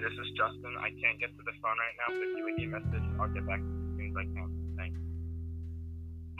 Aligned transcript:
Hi, 0.00 0.08
this 0.08 0.16
is 0.16 0.32
Justin. 0.32 0.72
I 0.80 0.88
can't 0.96 1.20
get 1.20 1.28
to 1.36 1.42
the 1.44 1.52
phone 1.60 1.76
right 1.76 1.92
now, 2.00 2.08
but 2.08 2.24
if 2.24 2.32
you 2.32 2.46
leave 2.46 2.56
me 2.56 2.64
a 2.64 2.80
message, 2.80 3.04
I'll 3.20 3.28
get 3.28 3.46
back 3.46 3.60
to 3.60 3.68
you 3.68 3.84
as 3.84 3.92
soon 4.00 4.08
as 4.08 4.16
I 4.16 4.24
can. 4.32 4.48
Thanks. 4.78 4.98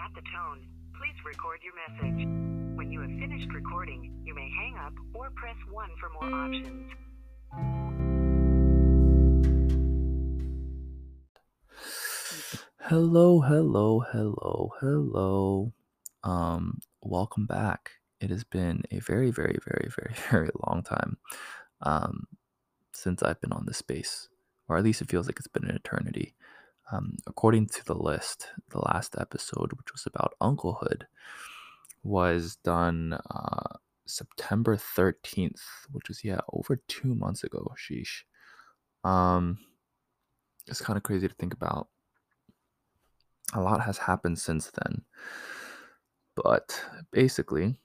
At 0.01 0.15
the 0.15 0.23
tone, 0.33 0.65
please 0.97 1.13
record 1.27 1.61
your 1.61 1.77
message. 1.77 2.25
When 2.79 2.91
you 2.91 3.03
have 3.03 3.11
finished 3.21 3.53
recording, 3.53 4.17
you 4.25 4.35
may 4.35 4.49
hang 4.57 4.79
up 4.81 4.95
or 5.13 5.29
press 5.37 5.57
1 5.71 5.91
for 6.01 6.09
more 6.09 6.33
options. 6.41 6.91
Hello, 12.81 13.41
hello, 13.41 14.01
hello, 14.11 14.73
hello. 14.81 15.73
Um, 16.25 16.79
welcome 17.03 17.45
back. 17.45 17.91
It 18.23 18.31
has 18.31 18.43
been 18.43 18.85
a 18.91 19.01
very, 19.01 19.31
very, 19.31 19.59
very, 19.67 19.91
very, 19.95 20.15
very 20.31 20.49
long 20.67 20.83
time 20.83 21.19
um, 21.83 22.27
since 23.01 23.23
I've 23.23 23.41
been 23.41 23.53
on 23.53 23.65
this 23.67 23.79
space, 23.79 24.29
or 24.69 24.77
at 24.77 24.85
least 24.85 25.01
it 25.01 25.11
feels 25.11 25.27
like 25.27 25.39
it's 25.39 25.49
been 25.49 25.65
an 25.65 25.77
eternity. 25.77 26.35
Um, 26.93 27.17
according 27.27 27.67
to 27.67 27.85
the 27.85 27.95
list, 27.95 28.49
the 28.71 28.81
last 28.81 29.17
episode, 29.19 29.73
which 29.73 29.93
was 29.93 30.07
about 30.07 30.35
unclehood, 30.41 31.03
was 32.03 32.57
done 32.57 33.19
uh, 33.31 33.77
September 34.07 34.77
13th, 34.77 35.61
which 35.93 36.09
was, 36.09 36.25
yeah, 36.25 36.41
over 36.53 36.81
two 36.89 37.15
months 37.15 37.45
ago. 37.45 37.75
Sheesh. 37.77 38.23
Um, 39.05 39.59
it's 40.67 40.81
kind 40.81 40.97
of 40.97 41.03
crazy 41.03 41.29
to 41.29 41.35
think 41.35 41.55
about 41.55 41.89
a 43.55 43.61
lot 43.61 43.81
has 43.81 43.99
happened 43.99 44.39
since 44.39 44.71
then. 44.71 45.03
But 46.37 46.83
basically, 47.13 47.77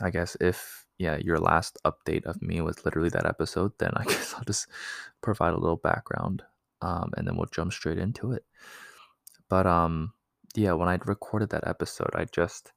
I 0.00 0.10
guess 0.10 0.36
if 0.40 0.85
yeah, 0.98 1.16
your 1.16 1.38
last 1.38 1.78
update 1.84 2.24
of 2.24 2.40
me 2.40 2.60
was 2.60 2.84
literally 2.84 3.10
that 3.10 3.26
episode, 3.26 3.72
then 3.78 3.90
I 3.94 4.04
guess 4.08 4.34
I'll 4.34 4.44
just 4.44 4.66
provide 5.22 5.54
a 5.54 5.58
little 5.58 5.76
background, 5.76 6.42
um, 6.82 7.12
and 7.16 7.26
then 7.26 7.36
we'll 7.36 7.46
jump 7.46 7.72
straight 7.72 7.98
into 7.98 8.32
it. 8.32 8.44
But 9.48 9.66
um, 9.66 10.12
yeah, 10.54 10.72
when 10.72 10.88
I 10.88 10.98
recorded 11.04 11.50
that 11.50 11.66
episode, 11.66 12.10
I 12.14 12.24
just 12.24 12.72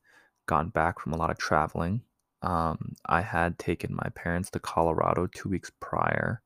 gotten 0.46 0.70
back 0.70 1.00
from 1.00 1.14
a 1.14 1.18
lot 1.18 1.30
of 1.30 1.38
traveling. 1.38 2.02
Um, 2.42 2.96
I 3.06 3.22
had 3.22 3.60
taken 3.60 3.96
my 3.96 4.10
parents 4.16 4.50
to 4.52 4.60
Colorado 4.60 5.28
two 5.28 5.50
weeks 5.50 5.72
prior 5.80 6.42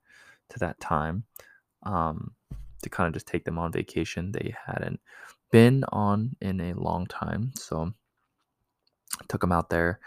to 0.50 0.60
that 0.60 0.80
time, 0.80 1.24
um, 1.84 2.32
to 2.82 2.90
kind 2.90 3.08
of 3.08 3.14
just 3.14 3.28
take 3.28 3.46
them 3.46 3.60
on 3.60 3.72
vacation. 3.72 4.32
They 4.32 4.56
hadn't 4.66 5.00
been 5.52 5.84
on 5.92 6.36
in 6.42 6.60
a 6.62 6.74
long 6.74 7.08
time, 7.08 7.52
so 7.56 7.94
I 9.20 9.26
took 9.28 9.42
them 9.42 9.52
out 9.52 9.70
there, 9.70 10.00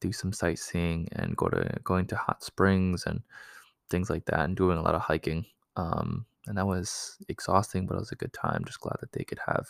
do 0.00 0.12
some 0.12 0.32
sightseeing, 0.32 1.08
and 1.12 1.36
go 1.36 1.48
to 1.48 1.78
going 1.84 2.06
to 2.06 2.16
hot 2.16 2.42
springs 2.42 3.04
and 3.06 3.22
things 3.90 4.10
like 4.10 4.24
that, 4.26 4.40
and 4.40 4.56
doing 4.56 4.78
a 4.78 4.82
lot 4.82 4.94
of 4.94 5.02
hiking. 5.02 5.46
Um, 5.76 6.26
and 6.46 6.58
that 6.58 6.66
was 6.66 7.16
exhausting, 7.28 7.86
but 7.86 7.96
it 7.96 8.00
was 8.00 8.12
a 8.12 8.16
good 8.16 8.32
time. 8.32 8.64
Just 8.66 8.80
glad 8.80 8.96
that 9.00 9.12
they 9.12 9.24
could 9.24 9.40
have 9.46 9.68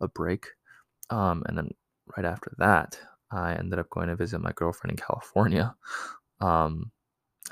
a 0.00 0.08
break. 0.08 0.46
Um, 1.10 1.44
and 1.46 1.56
then 1.56 1.70
right 2.16 2.26
after 2.26 2.52
that, 2.58 2.98
I 3.30 3.54
ended 3.54 3.78
up 3.78 3.90
going 3.90 4.08
to 4.08 4.16
visit 4.16 4.40
my 4.40 4.52
girlfriend 4.52 4.98
in 4.98 5.04
California. 5.04 5.74
Um, 6.40 6.90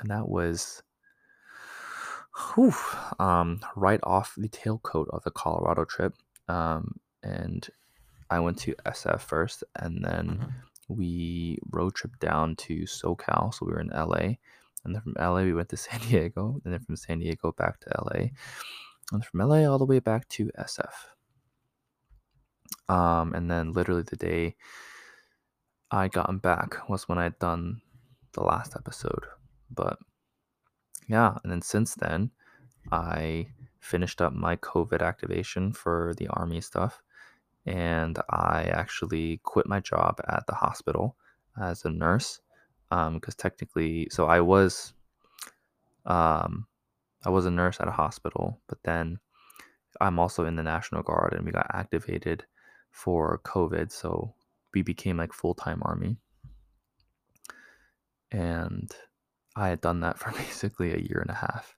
and 0.01 0.09
that 0.11 0.27
was 0.27 0.83
whew, 2.35 2.73
um, 3.19 3.61
right 3.75 3.99
off 4.03 4.33
the 4.37 4.49
tailcoat 4.49 5.07
of 5.09 5.23
the 5.23 5.31
Colorado 5.31 5.85
trip. 5.85 6.13
Um, 6.47 6.99
and 7.23 7.67
I 8.29 8.39
went 8.39 8.57
to 8.59 8.75
SF 8.85 9.21
first, 9.21 9.63
and 9.75 10.03
then 10.03 10.53
we 10.87 11.57
road 11.71 11.95
trip 11.95 12.17
down 12.19 12.55
to 12.57 12.83
SoCal. 12.83 13.53
So 13.53 13.65
we 13.65 13.73
were 13.73 13.81
in 13.81 13.89
LA, 13.89 14.35
and 14.83 14.93
then 14.93 15.01
from 15.01 15.15
LA 15.19 15.43
we 15.43 15.53
went 15.53 15.69
to 15.69 15.77
San 15.85 15.99
Diego, 15.99 16.59
and 16.63 16.73
then 16.73 16.81
from 16.81 16.95
San 16.95 17.19
Diego 17.19 17.51
back 17.51 17.79
to 17.81 17.89
LA, 18.01 18.27
and 19.11 19.25
from 19.25 19.39
LA 19.39 19.65
all 19.69 19.77
the 19.77 19.85
way 19.85 19.99
back 19.99 20.27
to 20.29 20.51
SF. 20.59 20.93
Um, 22.87 23.33
and 23.33 23.49
then 23.49 23.71
literally 23.71 24.03
the 24.03 24.15
day 24.15 24.55
I 25.91 26.07
gotten 26.07 26.37
back 26.37 26.89
was 26.89 27.07
when 27.07 27.17
I'd 27.17 27.39
done 27.39 27.81
the 28.33 28.43
last 28.43 28.75
episode. 28.75 29.25
But 29.71 29.97
yeah, 31.07 31.37
and 31.43 31.51
then 31.51 31.61
since 31.61 31.95
then, 31.95 32.31
I 32.91 33.47
finished 33.79 34.21
up 34.21 34.33
my 34.33 34.55
COVID 34.57 35.01
activation 35.01 35.71
for 35.71 36.13
the 36.17 36.27
army 36.27 36.61
stuff, 36.61 37.01
and 37.65 38.19
I 38.29 38.63
actually 38.71 39.39
quit 39.43 39.67
my 39.67 39.79
job 39.79 40.19
at 40.27 40.45
the 40.47 40.53
hospital 40.55 41.15
as 41.59 41.85
a 41.85 41.89
nurse. 41.89 42.39
Um, 42.91 43.15
because 43.15 43.35
technically, 43.35 44.07
so 44.11 44.27
I 44.27 44.41
was, 44.41 44.93
um, 46.05 46.67
I 47.25 47.29
was 47.29 47.45
a 47.45 47.51
nurse 47.51 47.77
at 47.79 47.87
a 47.87 47.91
hospital, 47.91 48.61
but 48.67 48.77
then 48.83 49.19
I'm 49.99 50.19
also 50.19 50.45
in 50.45 50.55
the 50.55 50.63
National 50.63 51.01
Guard, 51.01 51.33
and 51.33 51.45
we 51.45 51.51
got 51.51 51.67
activated 51.73 52.45
for 52.91 53.41
COVID, 53.43 53.91
so 53.91 54.35
we 54.73 54.83
became 54.83 55.17
like 55.17 55.33
full 55.33 55.55
time 55.55 55.81
army. 55.83 56.17
And 58.31 58.91
I 59.55 59.69
had 59.69 59.81
done 59.81 60.01
that 60.01 60.19
for 60.19 60.31
basically 60.31 60.93
a 60.93 60.99
year 60.99 61.19
and 61.21 61.31
a 61.31 61.33
half, 61.33 61.75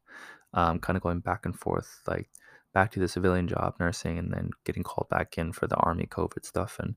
um, 0.54 0.80
kind 0.80 0.98
of 0.98 1.04
going 1.04 1.22
back 1.22 1.46
and 1.46 1.58
forth, 1.58 2.02
like 2.06 2.30
back 2.78 2.92
to 2.92 3.00
the 3.00 3.08
civilian 3.08 3.48
job 3.48 3.74
nursing 3.80 4.20
and 4.20 4.32
then 4.32 4.52
getting 4.64 4.84
called 4.84 5.10
back 5.10 5.36
in 5.40 5.52
for 5.52 5.66
the 5.66 5.76
army 5.78 6.06
COVID 6.06 6.46
stuff. 6.46 6.78
And 6.80 6.94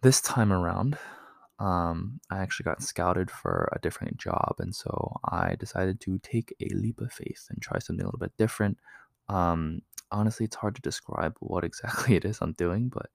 this 0.00 0.22
time 0.22 0.54
around, 0.54 0.96
um, 1.58 2.18
I 2.30 2.38
actually 2.38 2.64
got 2.64 2.82
scouted 2.82 3.30
for 3.30 3.68
a 3.74 3.78
different 3.78 4.16
job. 4.16 4.54
And 4.58 4.74
so 4.74 5.20
I 5.22 5.54
decided 5.56 6.00
to 6.00 6.18
take 6.20 6.54
a 6.62 6.74
leap 6.74 6.98
of 7.02 7.12
faith 7.12 7.46
and 7.50 7.60
try 7.60 7.78
something 7.78 8.02
a 8.02 8.06
little 8.06 8.18
bit 8.18 8.32
different. 8.38 8.78
Um, 9.28 9.82
honestly, 10.10 10.46
it's 10.46 10.56
hard 10.56 10.76
to 10.76 10.80
describe 10.80 11.36
what 11.40 11.62
exactly 11.62 12.16
it 12.18 12.24
is 12.24 12.38
I'm 12.40 12.52
doing, 12.52 12.88
but 12.88 13.10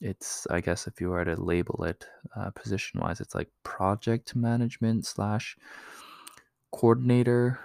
it's 0.00 0.46
i 0.48 0.60
guess 0.60 0.86
if 0.86 1.00
you 1.00 1.08
were 1.10 1.24
to 1.24 1.34
label 1.34 1.82
it 1.82 2.06
uh, 2.36 2.50
position 2.50 3.00
wise 3.00 3.20
it's 3.20 3.34
like 3.34 3.48
project 3.64 4.36
management 4.36 5.04
slash 5.04 5.56
coordinator 6.70 7.58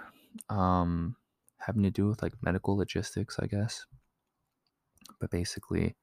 um 0.48 1.14
having 1.66 1.82
to 1.82 1.90
do 1.90 2.08
with 2.08 2.22
like 2.22 2.32
medical 2.42 2.76
logistics 2.76 3.38
i 3.38 3.46
guess 3.46 3.86
but 5.20 5.30
basically 5.30 5.96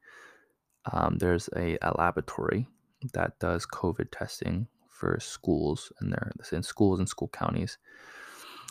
um, 0.92 1.18
there's 1.20 1.48
a, 1.56 1.78
a 1.82 1.94
laboratory 1.98 2.68
that 3.14 3.38
does 3.40 3.66
covid 3.66 4.08
testing 4.12 4.68
for 4.90 5.20
schools 5.20 5.92
and 6.00 6.12
they're 6.12 6.32
in 6.52 6.64
schools 6.64 7.00
and 7.00 7.10
school 7.10 7.30
counties 7.30 7.78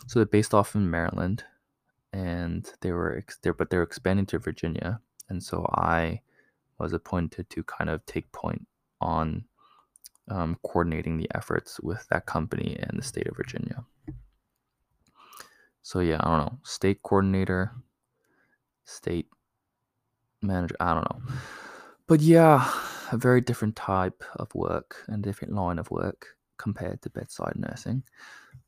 so 0.07 0.19
they're 0.19 0.25
based 0.25 0.53
off 0.53 0.75
in 0.75 0.89
maryland 0.89 1.43
and 2.13 2.71
they 2.81 2.91
were 2.91 3.17
ex- 3.17 3.37
they're, 3.41 3.53
but 3.53 3.69
they're 3.69 3.83
expanding 3.83 4.25
to 4.25 4.39
virginia 4.39 4.99
and 5.29 5.41
so 5.43 5.65
i 5.73 6.21
was 6.79 6.93
appointed 6.93 7.49
to 7.49 7.63
kind 7.63 7.89
of 7.89 8.05
take 8.05 8.31
point 8.31 8.67
on 8.99 9.45
um, 10.29 10.57
coordinating 10.63 11.17
the 11.17 11.29
efforts 11.35 11.79
with 11.81 12.07
that 12.09 12.25
company 12.25 12.77
and 12.79 12.97
the 12.97 13.03
state 13.03 13.27
of 13.27 13.35
Virginia. 13.35 13.85
So 15.81 15.99
yeah, 15.99 16.17
I 16.19 16.29
don't 16.29 16.45
know, 16.45 16.59
state 16.63 17.01
coordinator, 17.03 17.71
state 18.85 19.27
manager, 20.41 20.75
I 20.79 20.93
don't 20.93 21.09
know. 21.09 21.33
But 22.07 22.21
yeah, 22.21 22.71
a 23.11 23.17
very 23.17 23.41
different 23.41 23.75
type 23.75 24.23
of 24.35 24.53
work 24.53 25.03
and 25.07 25.23
different 25.23 25.53
line 25.53 25.79
of 25.79 25.91
work 25.91 26.27
compared 26.57 27.01
to 27.01 27.09
bedside 27.09 27.53
nursing. 27.55 28.03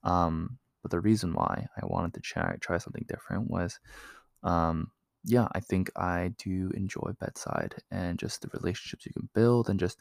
Um, 0.04 0.58
but 0.82 0.92
the 0.92 1.00
reason 1.00 1.34
why 1.34 1.68
I 1.82 1.86
wanted 1.86 2.14
to 2.16 2.20
try, 2.22 2.56
try 2.60 2.78
something 2.78 3.06
different 3.08 3.50
was 3.50 3.80
um, 4.44 4.92
yeah, 5.26 5.48
I 5.54 5.62
think 5.62 5.90
I 5.96 6.34
do 6.38 6.70
enjoy 6.76 7.14
bedside 7.20 7.76
and 7.92 8.20
just 8.20 8.42
the 8.42 8.50
relationships 8.54 9.06
you 9.06 9.14
can 9.14 9.30
build 9.34 9.70
and 9.70 9.80
just 9.80 10.00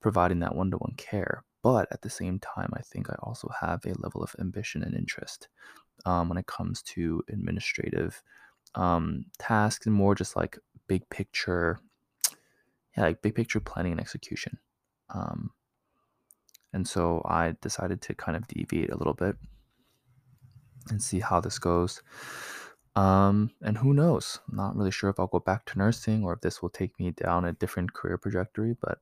providing 0.00 0.38
that 0.40 0.54
one 0.54 0.70
to 0.70 0.78
one 0.78 0.94
care. 0.96 1.44
But 1.62 1.88
at 1.90 2.02
the 2.02 2.10
same 2.10 2.38
time, 2.38 2.70
I 2.74 2.80
think 2.80 3.10
I 3.10 3.16
also 3.22 3.50
have 3.60 3.84
a 3.84 3.94
level 3.98 4.22
of 4.22 4.34
ambition 4.38 4.82
and 4.82 4.94
interest 4.94 5.48
um, 6.04 6.28
when 6.28 6.38
it 6.38 6.46
comes 6.46 6.82
to 6.82 7.22
administrative 7.28 8.22
um, 8.74 9.24
tasks 9.38 9.86
and 9.86 9.94
more 9.94 10.14
just 10.14 10.36
like 10.36 10.58
big 10.86 11.08
picture, 11.10 11.78
yeah, 12.96 13.04
like 13.04 13.22
big 13.22 13.34
picture 13.34 13.60
planning 13.60 13.92
and 13.92 14.00
execution. 14.00 14.58
Um, 15.10 15.50
and 16.72 16.86
so 16.86 17.22
I 17.24 17.56
decided 17.60 18.02
to 18.02 18.14
kind 18.14 18.36
of 18.36 18.46
deviate 18.48 18.90
a 18.90 18.96
little 18.96 19.14
bit 19.14 19.36
and 20.90 21.02
see 21.02 21.20
how 21.20 21.40
this 21.40 21.58
goes. 21.58 22.02
Um, 22.94 23.50
and 23.62 23.76
who 23.76 23.92
knows? 23.92 24.40
I'm 24.48 24.56
not 24.56 24.76
really 24.76 24.90
sure 24.90 25.10
if 25.10 25.20
I'll 25.20 25.26
go 25.26 25.38
back 25.38 25.66
to 25.66 25.78
nursing 25.78 26.24
or 26.24 26.32
if 26.32 26.40
this 26.40 26.62
will 26.62 26.70
take 26.70 26.98
me 26.98 27.10
down 27.10 27.44
a 27.44 27.52
different 27.52 27.92
career 27.92 28.16
trajectory, 28.16 28.74
but 28.80 28.98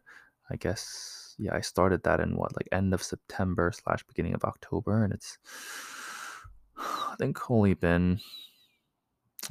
I 0.51 0.57
guess 0.57 1.35
yeah, 1.39 1.55
I 1.55 1.61
started 1.61 2.03
that 2.05 2.21
in 2.21 2.37
what 2.37 2.55
like 2.57 2.69
end 2.73 2.95
of 2.95 3.03
September 3.03 3.73
slash 3.73 4.05
beginning 4.05 4.35
of 4.35 4.45
October, 4.45 5.05
and 5.05 5.13
it's 5.13 5.39
I 6.79 7.15
think 7.19 7.51
only 7.51 7.75
been 7.75 8.21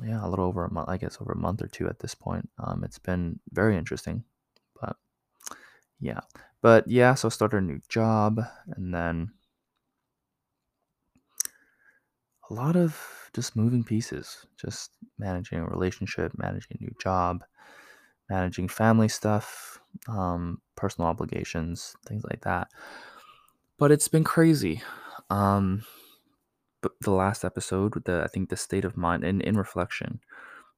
yeah 0.03 0.25
a 0.25 0.29
little 0.29 0.45
over 0.45 0.65
a 0.65 0.71
month. 0.71 0.89
I 0.89 0.97
guess 0.97 1.17
over 1.21 1.33
a 1.33 1.37
month 1.37 1.61
or 1.61 1.67
two 1.67 1.87
at 1.87 1.99
this 1.99 2.15
point. 2.15 2.49
Um, 2.59 2.83
it's 2.83 2.99
been 2.99 3.39
very 3.51 3.77
interesting, 3.77 4.23
but 4.79 4.95
yeah, 5.99 6.21
but 6.61 6.87
yeah. 6.87 7.13
So 7.13 7.29
started 7.29 7.57
a 7.57 7.61
new 7.61 7.81
job, 7.89 8.41
and 8.75 8.93
then 8.93 9.31
a 12.49 12.53
lot 12.53 12.75
of 12.75 12.99
just 13.33 13.55
moving 13.55 13.83
pieces, 13.83 14.45
just 14.57 14.91
managing 15.17 15.59
a 15.59 15.65
relationship, 15.65 16.31
managing 16.37 16.77
a 16.79 16.83
new 16.83 16.93
job, 17.01 17.43
managing 18.29 18.67
family 18.67 19.07
stuff, 19.07 19.79
um, 20.07 20.61
personal 20.75 21.07
obligations, 21.07 21.95
things 22.05 22.23
like 22.29 22.41
that. 22.41 22.67
But 23.77 23.91
it's 23.91 24.07
been 24.07 24.23
crazy. 24.23 24.81
Um, 25.29 25.83
the 27.01 27.11
last 27.11 27.43
episode, 27.43 28.03
the 28.05 28.23
I 28.23 28.27
think 28.27 28.49
the 28.49 28.57
state 28.57 28.85
of 28.85 28.97
mind 28.97 29.23
in 29.23 29.41
in 29.41 29.57
reflection, 29.57 30.19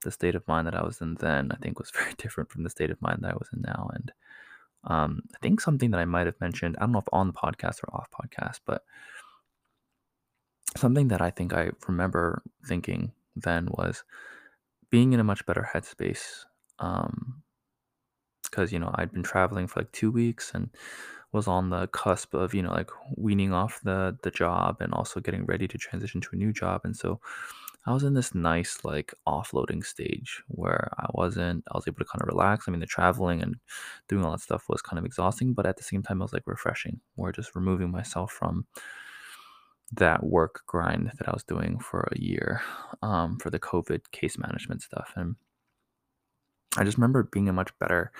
the 0.04 0.12
state 0.12 0.36
of 0.36 0.48
mind 0.48 0.68
that 0.68 0.76
I 0.76 0.84
was 0.84 1.02
in 1.02 1.16
then, 1.16 1.52
I 1.52 1.56
think 1.58 1.80
was 1.80 1.92
very 1.96 2.14
different 2.18 2.50
from 2.50 2.64
the 2.64 2.70
state 2.70 2.92
of 2.92 3.02
mind 3.02 3.20
that 3.22 3.32
I 3.32 3.36
was 3.36 3.50
in 3.54 3.62
now. 3.62 3.90
And 3.94 4.12
um, 4.86 5.22
I 5.34 5.38
think 5.42 5.62
something 5.62 5.92
that 5.92 6.00
I 6.00 6.06
might 6.06 6.28
have 6.28 6.40
mentioned, 6.40 6.78
I 6.78 6.82
don't 6.82 6.92
know 6.92 7.00
if 7.00 7.10
on 7.12 7.28
the 7.28 7.34
podcast 7.34 7.84
or 7.84 7.94
off 7.94 8.10
podcast, 8.12 8.60
but 8.66 8.84
something 10.78 11.08
that 11.08 11.22
I 11.22 11.32
think 11.32 11.54
I 11.54 11.72
remember 11.88 12.44
thinking 12.66 13.14
then 13.36 13.68
was 13.72 14.04
being 14.90 15.14
in 15.14 15.20
a 15.20 15.24
much 15.24 15.46
better 15.46 15.70
headspace. 15.74 16.46
Um, 16.80 17.42
because 18.56 18.72
you 18.72 18.80
know 18.80 18.92
I'd 18.96 19.12
been 19.12 19.24
traveling 19.24 19.68
for 19.68 19.82
like 19.82 19.92
two 19.92 20.12
weeks 20.12 20.52
and 20.54 20.70
was 21.34 21.48
on 21.48 21.70
the 21.70 21.88
cusp 21.88 22.34
of 22.34 22.54
you 22.54 22.62
know 22.62 22.72
like 22.72 22.90
weaning 23.18 23.52
off 23.52 23.82
the 23.84 24.18
the 24.24 24.32
job 24.32 24.78
and 24.80 24.94
also 24.94 25.20
getting 25.20 25.46
ready 25.46 25.68
to 25.68 25.78
transition 25.78 26.22
to 26.22 26.30
a 26.34 26.38
new 26.38 26.54
job, 26.54 26.82
and 26.86 26.96
so 26.96 27.20
I 27.86 27.94
was 27.94 28.04
in 28.04 28.14
this 28.14 28.34
nice 28.34 28.80
like 28.84 29.14
offloading 29.28 29.86
stage 29.86 30.42
where 30.48 30.90
I 30.98 31.08
wasn't 31.14 31.66
I 31.72 31.78
was 31.78 31.88
able 31.88 32.00
to 32.00 32.06
kind 32.06 32.22
of 32.22 32.28
relax. 32.28 32.66
I 32.68 32.72
mean 32.72 32.80
the 32.80 32.86
traveling 32.86 33.42
and 33.42 33.56
doing 34.08 34.24
all 34.24 34.32
that 34.32 34.42
stuff 34.42 34.70
was 34.70 34.82
kind 34.82 34.98
of 35.00 35.06
exhausting, 35.06 35.54
but 35.54 35.66
at 35.66 35.78
the 35.78 35.84
same 35.84 36.02
time 36.02 36.22
it 36.22 36.24
was 36.24 36.34
like 36.34 36.48
refreshing, 36.48 37.02
where 37.16 37.34
just 37.34 37.56
removing 37.56 37.92
myself 37.92 38.32
from 38.32 38.66
that 39.92 40.24
work 40.24 40.64
grind 40.66 41.12
that 41.18 41.28
I 41.28 41.32
was 41.32 41.44
doing 41.44 41.78
for 41.80 42.08
a 42.12 42.20
year 42.20 42.62
um, 43.02 43.38
for 43.38 43.50
the 43.50 43.60
COVID 43.60 44.12
case 44.12 44.38
management 44.38 44.82
stuff. 44.82 45.14
And 45.16 45.36
I 46.78 46.84
just 46.84 46.98
remember 46.98 47.24
being 47.24 47.46
in 47.46 47.52
a 47.52 47.54
much 47.54 47.78
better 47.80 48.12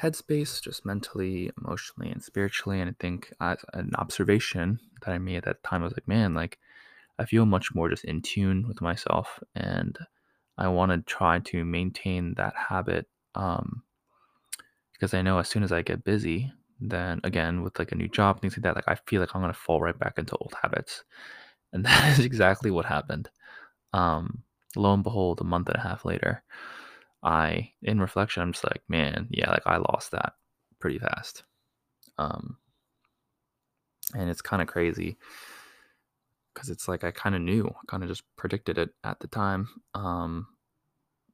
headspace, 0.00 0.62
just 0.62 0.86
mentally, 0.86 1.50
emotionally, 1.58 2.10
and 2.10 2.22
spiritually. 2.22 2.80
And 2.80 2.90
I 2.90 2.94
think 2.98 3.32
as 3.40 3.58
an 3.74 3.92
observation 3.96 4.80
that 5.02 5.12
I 5.12 5.18
made 5.18 5.38
at 5.38 5.44
that 5.44 5.62
time, 5.62 5.82
I 5.82 5.84
was 5.84 5.92
like, 5.92 6.08
man, 6.08 6.34
like 6.34 6.58
I 7.18 7.24
feel 7.26 7.44
much 7.44 7.74
more 7.74 7.90
just 7.90 8.04
in 8.04 8.22
tune 8.22 8.66
with 8.66 8.80
myself. 8.80 9.40
And 9.54 9.98
I 10.56 10.68
want 10.68 10.92
to 10.92 10.98
try 11.12 11.40
to 11.40 11.64
maintain 11.64 12.34
that 12.34 12.54
habit 12.56 13.06
um, 13.34 13.82
because 14.92 15.14
I 15.14 15.22
know 15.22 15.38
as 15.38 15.48
soon 15.48 15.62
as 15.62 15.72
I 15.72 15.82
get 15.82 16.04
busy, 16.04 16.52
then 16.80 17.20
again 17.24 17.62
with 17.62 17.78
like 17.78 17.92
a 17.92 17.96
new 17.96 18.08
job, 18.08 18.40
things 18.40 18.54
like 18.54 18.62
that, 18.62 18.74
like 18.74 18.88
I 18.88 18.96
feel 19.06 19.20
like 19.20 19.34
I'm 19.34 19.42
gonna 19.42 19.52
fall 19.52 19.80
right 19.80 19.98
back 19.98 20.18
into 20.18 20.36
old 20.36 20.54
habits. 20.62 21.04
And 21.72 21.84
that 21.86 22.18
is 22.18 22.24
exactly 22.24 22.70
what 22.70 22.86
happened. 22.86 23.30
Um, 23.92 24.42
lo 24.76 24.94
and 24.94 25.02
behold, 25.02 25.40
a 25.40 25.44
month 25.44 25.68
and 25.68 25.76
a 25.76 25.80
half 25.80 26.04
later, 26.04 26.42
I, 27.22 27.72
in 27.82 28.00
reflection, 28.00 28.42
I'm 28.42 28.52
just 28.52 28.64
like, 28.64 28.82
man, 28.88 29.28
yeah, 29.30 29.50
like 29.50 29.66
I 29.66 29.76
lost 29.76 30.12
that 30.12 30.34
pretty 30.78 30.98
fast. 30.98 31.44
Um, 32.18 32.56
and 34.14 34.30
it's 34.30 34.42
kind 34.42 34.62
of 34.62 34.68
crazy 34.68 35.18
because 36.54 36.70
it's 36.70 36.88
like 36.88 37.04
I 37.04 37.10
kind 37.10 37.34
of 37.34 37.42
knew, 37.42 37.72
kind 37.86 38.02
of 38.02 38.08
just 38.08 38.24
predicted 38.36 38.78
it 38.78 38.90
at 39.04 39.20
the 39.20 39.28
time. 39.28 39.68
Um, 39.94 40.46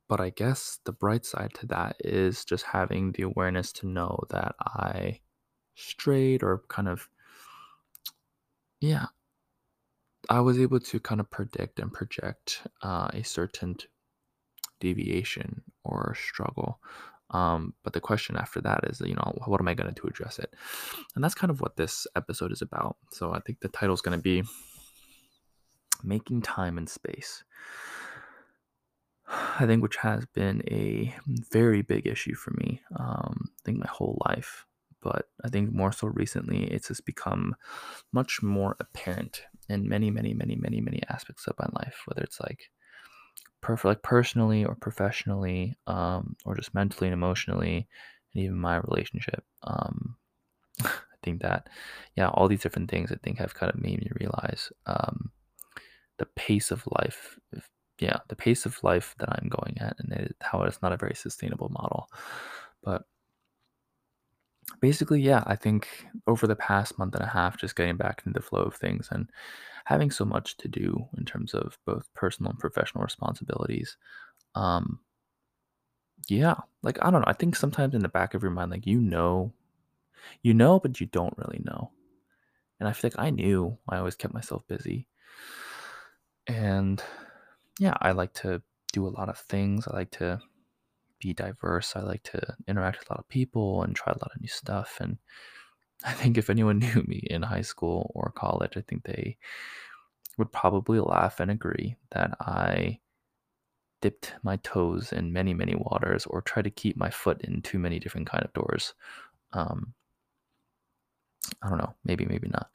but 0.09 0.21
I 0.21 0.31
guess 0.31 0.79
the 0.85 0.93
bright 0.93 1.25
side 1.25 1.55
to 1.55 1.67
that 1.67 1.97
is 2.01 2.45
just 2.45 2.65
having 2.65 3.13
the 3.13 3.23
awareness 3.23 3.73
to 3.75 3.87
know 3.87 4.19
that 4.31 4.55
I 4.61 5.21
strayed 5.75 6.43
or 6.43 6.63
kind 6.69 6.89
of, 6.89 7.09
yeah, 8.81 9.07
I 10.29 10.41
was 10.41 10.59
able 10.59 10.81
to 10.81 11.01
kind 11.01 11.21
of 11.21 11.31
predict 11.31 11.81
and 11.81 11.93
project 11.93 12.67
uh, 12.83 13.09
a 13.13 13.23
certain 13.23 13.77
deviation 14.81 15.63
or 15.85 16.15
struggle. 16.15 16.81
Um, 17.31 17.75
but 17.83 17.93
the 17.93 18.01
question 18.01 18.37
after 18.37 18.61
that 18.61 18.81
is, 18.85 19.01
you 19.01 19.15
know, 19.15 19.37
what 19.47 19.61
am 19.61 19.69
I 19.69 19.75
going 19.75 19.93
to 19.93 19.95
do 19.95 20.03
to 20.03 20.09
address 20.09 20.39
it? 20.39 20.55
And 21.15 21.25
that's 21.25 21.35
kind 21.35 21.51
of 21.51 21.61
what 21.61 21.77
this 21.77 22.07
episode 22.15 22.53
is 22.53 22.63
about. 22.63 22.97
So 23.11 23.33
I 23.33 23.41
think 23.41 23.61
the 23.61 23.69
title 23.69 23.95
is 23.95 24.01
going 24.01 24.17
to 24.17 24.23
be 24.23 24.45
Making 26.05 26.43
Time 26.43 26.79
and 26.79 26.89
Space. 26.89 27.43
I 29.29 29.67
think 29.67 29.83
which 29.83 29.97
has 29.97 30.25
been 30.35 30.63
a 30.69 31.13
very 31.51 31.83
big 31.83 32.07
issue 32.07 32.35
for 32.35 32.53
me. 32.53 32.81
Um, 32.97 33.47
I 33.49 33.61
think 33.65 33.79
my 33.79 33.89
whole 33.89 34.23
life, 34.29 34.67
but 35.03 35.29
I 35.45 35.49
think 35.49 35.73
more 35.73 35.91
so 35.91 36.07
recently, 36.07 36.65
it's 36.65 36.89
just 36.89 37.05
become 37.05 37.57
much 38.13 38.41
more 38.41 38.77
apparent 38.79 39.43
in 39.69 39.89
many, 39.89 40.13
many, 40.13 40.33
many, 40.33 40.55
many, 40.55 40.81
many 40.81 41.03
aspects 41.09 41.49
of 41.49 41.57
my 41.59 41.67
life. 41.81 42.03
Whether 42.07 42.23
it's 42.23 42.39
like 42.39 42.71
per- 43.61 43.79
like 43.85 44.03
personally 44.03 44.65
or 44.65 44.75
professionally, 44.77 45.77
um, 45.87 46.37
or 46.45 46.55
just 46.57 46.75
mentally 46.75 47.09
and 47.09 47.15
emotionally, 47.15 47.89
and 48.35 48.45
even 48.45 48.57
my 48.57 48.77
relationship. 48.77 49.45
Um, 49.63 50.17
I 50.85 50.91
think 51.23 51.43
that, 51.43 51.69
yeah, 52.17 52.29
all 52.29 52.49
these 52.49 52.63
different 52.63 52.91
things 52.91 53.11
I 53.11 53.17
think 53.23 53.39
have 53.39 53.55
kind 53.55 53.73
of 53.73 53.81
made 53.81 53.99
me 53.99 54.11
realize 54.21 54.73
um, 54.87 55.31
the 56.19 56.27
pace 56.37 56.71
of 56.71 56.87
life. 56.99 57.39
If, 57.53 57.69
yeah, 57.99 58.19
the 58.29 58.37
pace 58.37 58.67
of 58.67 58.83
life 58.85 59.15
that 59.19 59.31
I'm 59.31 59.49
going 59.49 59.79
at, 59.81 59.97
and 59.99 60.13
it, 60.13 60.37
how 60.41 60.63
it's 60.63 60.83
not 60.83 60.93
a 60.93 60.99
very 60.99 61.15
sustainable 61.15 61.71
model. 61.71 62.09
But 62.83 63.03
basically, 64.81 65.21
yeah, 65.21 65.43
I 65.47 65.57
think 65.57 65.89
over 66.27 66.47
the 66.47 66.57
past 66.57 66.99
month 66.99 67.15
and 67.15 67.25
a 67.25 67.29
half, 67.29 67.59
just 67.59 67.77
getting 67.77 67.97
back 67.97 68.23
into 68.27 68.39
the 68.39 68.47
flow 68.47 68.63
of 68.63 68.75
things 68.75 69.09
and 69.11 69.31
having 69.87 70.11
so 70.11 70.25
much 70.25 70.57
to 70.57 70.67
do 70.67 71.07
in 71.17 71.25
terms 71.25 71.55
of 71.55 71.79
both 71.87 72.13
personal 72.13 72.51
and 72.51 72.59
professional 72.59 73.05
responsibilities. 73.05 73.97
Um, 74.57 74.99
yeah, 76.27 76.57
like 76.83 76.99
I 77.01 77.11
don't 77.11 77.21
know. 77.21 77.29
I 77.29 77.35
think 77.35 77.55
sometimes 77.55 77.95
in 77.95 78.03
the 78.03 78.09
back 78.09 78.35
of 78.35 78.43
your 78.43 78.51
mind, 78.51 78.73
like 78.73 78.85
you 78.85 79.01
know, 79.01 79.53
you 80.43 80.55
know, 80.55 80.81
but 80.81 81.01
you 81.01 81.07
don't 81.07 81.39
really 81.39 81.63
know. 81.65 81.93
And 82.81 82.89
I 82.89 82.93
feel 82.93 83.11
like 83.15 83.25
I 83.25 83.31
knew. 83.31 83.79
I 83.89 83.99
always 83.99 84.17
kept 84.17 84.35
myself 84.35 84.67
busy. 84.67 85.07
And 86.49 87.01
yeah, 87.79 87.95
I 88.01 88.11
like 88.11 88.33
to 88.35 88.63
do 88.93 89.07
a 89.07 89.15
lot 89.17 89.29
of 89.29 89.39
things. 89.39 89.87
I 89.87 89.95
like 89.95 90.11
to 90.13 90.41
be 91.21 91.33
diverse. 91.33 91.95
I 91.95 92.01
like 92.01 92.25
to 92.25 92.57
interact 92.67 92.99
with 92.99 93.11
a 93.11 93.13
lot 93.13 93.21
of 93.21 93.29
people 93.29 93.85
and 93.85 93.95
try 93.95 94.13
a 94.13 94.19
lot 94.19 94.33
of 94.35 94.41
new 94.41 94.49
stuff. 94.49 94.99
And 95.01 95.19
I 96.05 96.13
think 96.13 96.39
if 96.39 96.51
anyone 96.51 96.79
knew 96.81 97.05
me 97.07 97.27
in 97.31 97.43
high 97.43 97.63
school 97.63 98.11
or 98.15 98.33
college, 98.35 98.77
I 98.77 98.83
think 98.83 99.05
they 99.05 99.37
would 100.39 100.53
probably 100.53 101.01
laugh 101.01 101.41
and 101.41 101.51
agree 101.51 101.97
that 102.11 102.37
I 102.41 103.01
dipped 104.03 104.35
my 104.43 104.57
toes 104.57 105.13
in 105.13 105.33
many, 105.33 105.55
many 105.55 105.75
waters 105.75 106.27
or 106.27 106.43
tried 106.43 106.65
to 106.65 106.71
keep 106.71 106.97
my 106.97 107.11
foot 107.11 107.41
in 107.43 107.63
too 107.63 107.79
many 107.79 107.99
different 107.99 108.29
kind 108.29 108.45
of 108.45 108.53
doors. 108.53 108.95
Um, 109.53 109.95
I 111.63 111.69
don't 111.69 111.79
know, 111.79 111.95
maybe, 112.05 112.27
maybe 112.27 112.49
not. 112.49 112.69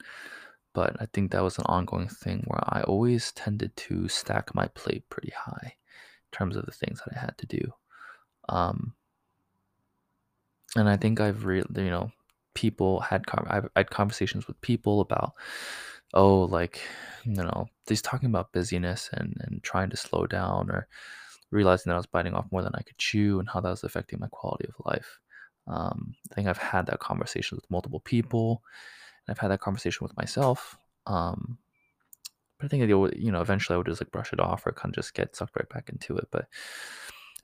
But 0.74 1.00
I 1.00 1.06
think 1.12 1.30
that 1.30 1.44
was 1.44 1.58
an 1.58 1.66
ongoing 1.66 2.08
thing 2.08 2.44
where 2.46 2.62
I 2.64 2.82
always 2.82 3.32
tended 3.32 3.76
to 3.76 4.08
stack 4.08 4.54
my 4.54 4.66
plate 4.68 5.08
pretty 5.10 5.32
high 5.36 5.74
in 5.74 6.36
terms 6.36 6.56
of 6.56 6.64
the 6.66 6.72
things 6.72 7.00
that 7.04 7.16
I 7.16 7.20
had 7.20 7.36
to 7.38 7.46
do. 7.46 7.72
Um, 8.48 8.94
and 10.74 10.88
I 10.88 10.96
think 10.96 11.20
I've 11.20 11.44
really, 11.44 11.66
you 11.76 11.90
know, 11.90 12.10
people 12.54 13.00
had 13.00 13.24
I've 13.48 13.68
had 13.76 13.90
conversations 13.90 14.46
with 14.46 14.60
people 14.60 15.00
about 15.00 15.32
oh 16.14 16.42
like 16.42 16.80
you 17.24 17.32
know 17.32 17.66
he's 17.88 18.02
talking 18.02 18.28
about 18.28 18.52
busyness 18.52 19.08
and 19.12 19.36
and 19.40 19.62
trying 19.62 19.90
to 19.90 19.96
slow 19.96 20.26
down 20.26 20.70
or 20.70 20.86
realizing 21.50 21.90
that 21.90 21.94
I 21.94 21.98
was 21.98 22.06
biting 22.06 22.34
off 22.34 22.50
more 22.50 22.62
than 22.62 22.74
I 22.74 22.82
could 22.82 22.98
chew 22.98 23.38
and 23.38 23.48
how 23.48 23.60
that 23.60 23.68
was 23.68 23.84
affecting 23.84 24.18
my 24.18 24.28
quality 24.28 24.66
of 24.68 24.86
life. 24.86 25.18
Um, 25.68 26.14
I 26.30 26.34
think 26.34 26.48
I've 26.48 26.58
had 26.58 26.86
that 26.86 26.98
conversation 26.98 27.56
with 27.56 27.70
multiple 27.70 28.00
people, 28.00 28.62
and 29.26 29.32
I've 29.34 29.38
had 29.38 29.50
that 29.50 29.60
conversation 29.60 30.04
with 30.04 30.16
myself. 30.16 30.76
Um, 31.06 31.58
but 32.58 32.66
I 32.66 32.68
think 32.68 32.88
you 32.88 33.30
know 33.30 33.40
eventually 33.40 33.74
I 33.74 33.76
would 33.78 33.86
just 33.86 34.00
like 34.00 34.10
brush 34.10 34.32
it 34.32 34.40
off 34.40 34.66
or 34.66 34.72
kind 34.72 34.92
of 34.92 34.96
just 34.96 35.14
get 35.14 35.36
sucked 35.36 35.56
right 35.56 35.68
back 35.68 35.88
into 35.88 36.16
it. 36.16 36.26
But 36.30 36.46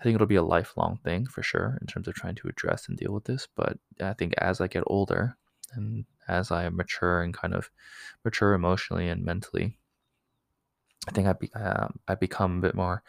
I 0.00 0.04
think 0.04 0.14
it'll 0.14 0.26
be 0.26 0.36
a 0.36 0.42
lifelong 0.42 0.98
thing 1.04 1.26
for 1.26 1.42
sure 1.42 1.78
in 1.80 1.86
terms 1.86 2.06
of 2.06 2.14
trying 2.14 2.36
to 2.36 2.48
address 2.48 2.88
and 2.88 2.96
deal 2.96 3.12
with 3.12 3.24
this. 3.24 3.48
But 3.56 3.78
I 4.00 4.12
think 4.12 4.34
as 4.38 4.60
I 4.60 4.68
get 4.68 4.84
older 4.86 5.36
and 5.72 6.04
as 6.28 6.50
I 6.50 6.68
mature 6.68 7.22
and 7.22 7.34
kind 7.34 7.54
of 7.54 7.70
mature 8.24 8.54
emotionally 8.54 9.08
and 9.08 9.24
mentally, 9.24 9.76
I 11.08 11.10
think 11.12 11.26
I 11.26 11.32
be, 11.32 11.50
uh, 11.54 11.88
I 12.06 12.14
become 12.14 12.58
a 12.58 12.60
bit 12.60 12.74
more 12.74 13.02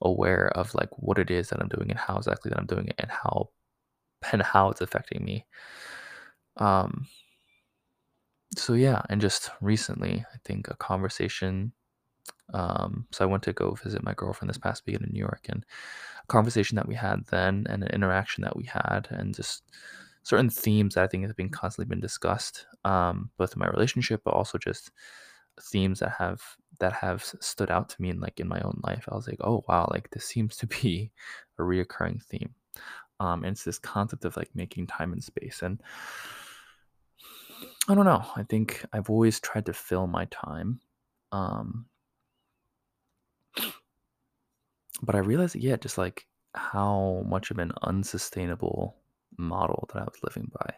aware 0.00 0.48
of 0.56 0.74
like 0.74 0.88
what 0.98 1.18
it 1.18 1.30
is 1.30 1.50
that 1.50 1.60
I'm 1.60 1.68
doing 1.68 1.90
and 1.90 1.98
how 1.98 2.16
exactly 2.16 2.48
that 2.48 2.58
I'm 2.58 2.66
doing 2.66 2.88
it 2.88 2.96
and 2.98 3.10
how 3.10 3.50
and 4.32 4.42
how 4.42 4.70
it's 4.70 4.80
affecting 4.80 5.24
me. 5.24 5.46
Um. 6.56 7.06
So 8.56 8.74
yeah, 8.74 9.02
and 9.08 9.20
just 9.20 9.50
recently, 9.60 10.24
I 10.32 10.36
think 10.44 10.68
a 10.68 10.74
conversation 10.76 11.72
um, 12.52 13.06
so 13.10 13.24
I 13.24 13.28
went 13.28 13.42
to 13.44 13.52
go 13.52 13.72
visit 13.72 14.04
my 14.04 14.14
girlfriend 14.14 14.50
this 14.50 14.58
past 14.58 14.82
weekend 14.86 15.06
in 15.06 15.12
New 15.12 15.20
York, 15.20 15.46
and 15.48 15.64
a 16.22 16.26
conversation 16.26 16.76
that 16.76 16.88
we 16.88 16.94
had 16.94 17.26
then, 17.30 17.66
and 17.68 17.82
an 17.82 17.90
interaction 17.90 18.42
that 18.44 18.56
we 18.56 18.64
had, 18.64 19.08
and 19.10 19.34
just 19.34 19.64
certain 20.22 20.50
themes 20.50 20.94
that 20.94 21.04
I 21.04 21.06
think 21.06 21.26
have 21.26 21.36
been 21.36 21.48
constantly 21.48 21.88
been 21.88 22.00
discussed, 22.00 22.66
um, 22.84 23.30
both 23.38 23.54
in 23.54 23.60
my 23.60 23.68
relationship, 23.68 24.22
but 24.24 24.34
also 24.34 24.58
just 24.58 24.90
themes 25.60 26.00
that 26.00 26.12
have 26.18 26.40
that 26.80 26.92
have 26.92 27.22
stood 27.40 27.70
out 27.70 27.88
to 27.88 28.00
me 28.00 28.08
in 28.10 28.20
like 28.20 28.40
in 28.40 28.48
my 28.48 28.60
own 28.60 28.80
life. 28.82 29.08
I 29.10 29.14
was 29.14 29.28
like, 29.28 29.40
oh 29.40 29.64
wow, 29.68 29.88
like 29.90 30.10
this 30.10 30.24
seems 30.24 30.56
to 30.58 30.66
be 30.82 31.10
a 31.58 31.62
reoccurring 31.62 32.22
theme. 32.22 32.54
Um, 33.20 33.44
and 33.44 33.52
it's 33.52 33.64
this 33.64 33.78
concept 33.78 34.24
of 34.24 34.36
like 34.36 34.50
making 34.54 34.88
time 34.88 35.12
and 35.12 35.22
space. 35.22 35.62
And 35.62 35.80
I 37.88 37.94
don't 37.94 38.04
know. 38.04 38.24
I 38.36 38.42
think 38.42 38.84
I've 38.92 39.10
always 39.10 39.38
tried 39.38 39.66
to 39.66 39.72
fill 39.72 40.06
my 40.06 40.24
time. 40.26 40.80
Um, 41.30 41.86
but 45.02 45.14
I 45.14 45.18
realized, 45.18 45.56
yeah, 45.56 45.76
just 45.76 45.98
like 45.98 46.26
how 46.54 47.24
much 47.28 47.50
of 47.50 47.58
an 47.58 47.72
unsustainable 47.82 48.96
model 49.36 49.88
that 49.92 50.00
I 50.00 50.04
was 50.04 50.18
living 50.22 50.50
by. 50.54 50.74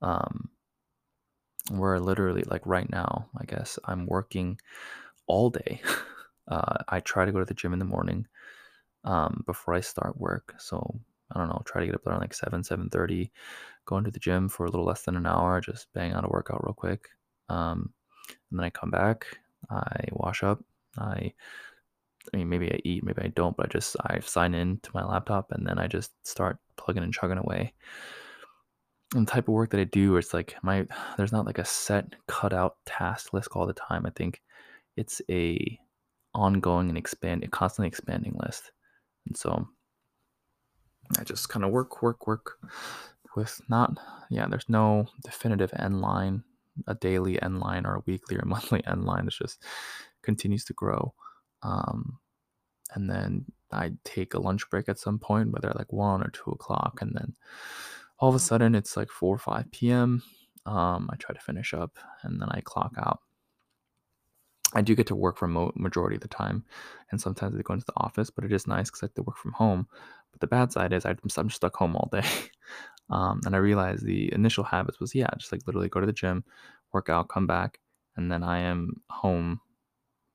Um, 0.00 0.50
where 1.70 2.00
literally, 2.00 2.42
like 2.42 2.62
right 2.64 2.90
now, 2.90 3.28
I 3.38 3.44
guess 3.44 3.78
I'm 3.84 4.06
working 4.06 4.58
all 5.26 5.50
day. 5.50 5.80
Uh, 6.50 6.82
I 6.88 7.00
try 7.00 7.26
to 7.26 7.30
go 7.30 7.40
to 7.40 7.44
the 7.44 7.52
gym 7.52 7.74
in 7.74 7.78
the 7.78 7.84
morning 7.84 8.26
um, 9.04 9.42
before 9.44 9.74
I 9.74 9.80
start 9.80 10.18
work. 10.18 10.54
So 10.56 10.98
I 11.30 11.38
don't 11.38 11.50
know, 11.50 11.60
try 11.66 11.82
to 11.82 11.86
get 11.86 11.94
up 11.94 12.04
there 12.04 12.16
like 12.16 12.32
seven, 12.32 12.64
seven 12.64 12.88
thirty. 12.88 13.30
Go 13.84 13.98
into 13.98 14.10
the 14.10 14.18
gym 14.18 14.48
for 14.48 14.64
a 14.64 14.70
little 14.70 14.86
less 14.86 15.02
than 15.02 15.16
an 15.16 15.26
hour, 15.26 15.60
just 15.60 15.92
bang 15.92 16.12
out 16.12 16.24
a 16.24 16.28
workout 16.28 16.64
real 16.64 16.72
quick. 16.72 17.10
Um, 17.50 17.92
and 18.50 18.58
then 18.58 18.64
I 18.64 18.70
come 18.70 18.90
back, 18.90 19.26
I 19.70 20.06
wash 20.12 20.42
up, 20.42 20.64
I 20.96 21.34
I 22.32 22.36
mean, 22.36 22.48
maybe 22.48 22.72
I 22.72 22.80
eat, 22.84 23.04
maybe 23.04 23.22
I 23.22 23.28
don't, 23.28 23.56
but 23.56 23.66
I 23.66 23.68
just 23.68 23.96
I 24.00 24.18
sign 24.20 24.54
in 24.54 24.78
to 24.82 24.90
my 24.94 25.04
laptop 25.04 25.52
and 25.52 25.66
then 25.66 25.78
I 25.78 25.86
just 25.86 26.12
start 26.26 26.58
plugging 26.76 27.02
and 27.02 27.12
chugging 27.12 27.38
away. 27.38 27.72
And 29.14 29.26
the 29.26 29.30
type 29.30 29.48
of 29.48 29.54
work 29.54 29.70
that 29.70 29.80
I 29.80 29.84
do, 29.84 30.16
it's 30.16 30.34
like 30.34 30.56
my 30.62 30.86
there's 31.16 31.32
not 31.32 31.46
like 31.46 31.58
a 31.58 31.64
set 31.64 32.14
cut 32.26 32.52
out 32.52 32.76
task 32.86 33.32
list 33.32 33.50
all 33.52 33.66
the 33.66 33.72
time. 33.72 34.06
I 34.06 34.10
think 34.10 34.42
it's 34.96 35.22
a 35.30 35.78
ongoing 36.34 36.88
and 36.88 36.98
expand, 36.98 37.44
a 37.44 37.48
constantly 37.48 37.88
expanding 37.88 38.36
list. 38.42 38.72
And 39.26 39.36
so 39.36 39.68
I 41.18 41.24
just 41.24 41.48
kind 41.48 41.64
of 41.64 41.70
work, 41.70 42.02
work, 42.02 42.26
work 42.26 42.58
with 43.36 43.60
not 43.68 43.96
yeah. 44.30 44.46
There's 44.48 44.68
no 44.68 45.06
definitive 45.24 45.72
end 45.78 46.00
line, 46.00 46.42
a 46.86 46.94
daily 46.94 47.40
end 47.42 47.60
line 47.60 47.86
or 47.86 47.96
a 47.96 48.02
weekly 48.06 48.36
or 48.36 48.42
monthly 48.46 48.84
end 48.86 49.04
line. 49.04 49.26
It's 49.26 49.38
just 49.38 49.62
continues 50.22 50.64
to 50.66 50.72
grow. 50.74 51.14
Um, 51.62 52.18
and 52.94 53.08
then 53.10 53.44
I 53.72 53.92
take 54.04 54.34
a 54.34 54.40
lunch 54.40 54.68
break 54.70 54.88
at 54.88 54.98
some 54.98 55.18
point, 55.18 55.52
whether 55.52 55.72
like 55.74 55.92
one 55.92 56.22
or 56.22 56.30
two 56.30 56.50
o'clock, 56.50 57.00
and 57.02 57.12
then 57.14 57.34
all 58.18 58.28
of 58.28 58.34
a 58.34 58.38
sudden 58.38 58.74
it's 58.74 58.96
like 58.96 59.10
four 59.10 59.34
or 59.34 59.38
five 59.38 59.70
p.m. 59.70 60.22
Um, 60.66 61.08
I 61.12 61.16
try 61.16 61.34
to 61.34 61.40
finish 61.40 61.74
up, 61.74 61.98
and 62.22 62.40
then 62.40 62.48
I 62.50 62.60
clock 62.60 62.94
out. 62.98 63.20
I 64.74 64.82
do 64.82 64.94
get 64.94 65.06
to 65.06 65.14
work 65.14 65.40
remote 65.40 65.74
majority 65.76 66.16
of 66.16 66.22
the 66.22 66.28
time, 66.28 66.64
and 67.10 67.20
sometimes 67.20 67.56
I 67.58 67.62
go 67.62 67.74
into 67.74 67.86
the 67.86 67.92
office, 67.96 68.30
but 68.30 68.44
it 68.44 68.52
is 68.52 68.66
nice 68.66 68.90
because 68.90 69.02
I 69.02 69.06
have 69.06 69.14
to 69.14 69.22
work 69.22 69.38
from 69.38 69.52
home. 69.52 69.86
But 70.32 70.40
the 70.40 70.46
bad 70.46 70.72
side 70.72 70.92
is 70.92 71.06
I'm, 71.06 71.18
I'm 71.36 71.50
stuck 71.50 71.76
home 71.76 71.96
all 71.96 72.08
day, 72.12 72.26
um, 73.10 73.40
and 73.44 73.54
I 73.54 73.58
realized 73.58 74.04
the 74.04 74.32
initial 74.32 74.64
habits 74.64 75.00
was 75.00 75.14
yeah, 75.14 75.28
just 75.38 75.52
like 75.52 75.62
literally 75.66 75.88
go 75.88 76.00
to 76.00 76.06
the 76.06 76.12
gym, 76.12 76.44
work 76.92 77.08
out, 77.08 77.28
come 77.28 77.46
back, 77.46 77.80
and 78.16 78.30
then 78.30 78.42
I 78.42 78.60
am 78.60 79.00
home 79.10 79.60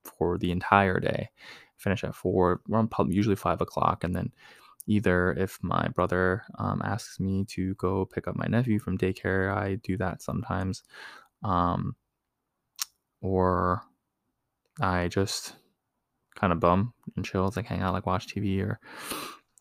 for 0.03 0.37
the 0.37 0.51
entire 0.51 0.99
day. 0.99 1.29
Finish 1.77 2.03
at 2.03 2.15
four, 2.15 2.61
around 2.71 2.91
usually 3.09 3.35
five 3.35 3.61
o'clock, 3.61 4.03
and 4.03 4.15
then 4.15 4.31
either 4.87 5.33
if 5.33 5.59
my 5.61 5.87
brother 5.89 6.43
um, 6.57 6.81
asks 6.83 7.19
me 7.19 7.45
to 7.45 7.73
go 7.75 8.05
pick 8.05 8.27
up 8.27 8.35
my 8.35 8.45
nephew 8.47 8.79
from 8.79 8.97
daycare, 8.97 9.55
I 9.55 9.75
do 9.75 9.97
that 9.97 10.21
sometimes, 10.21 10.83
um, 11.43 11.95
or 13.21 13.81
I 14.81 15.07
just 15.07 15.55
kind 16.35 16.51
of 16.51 16.59
bum 16.59 16.93
and 17.15 17.25
chill, 17.25 17.51
like 17.55 17.65
hang 17.65 17.81
out, 17.81 17.93
like 17.93 18.05
watch 18.05 18.27
TV 18.27 18.61
or 18.61 18.79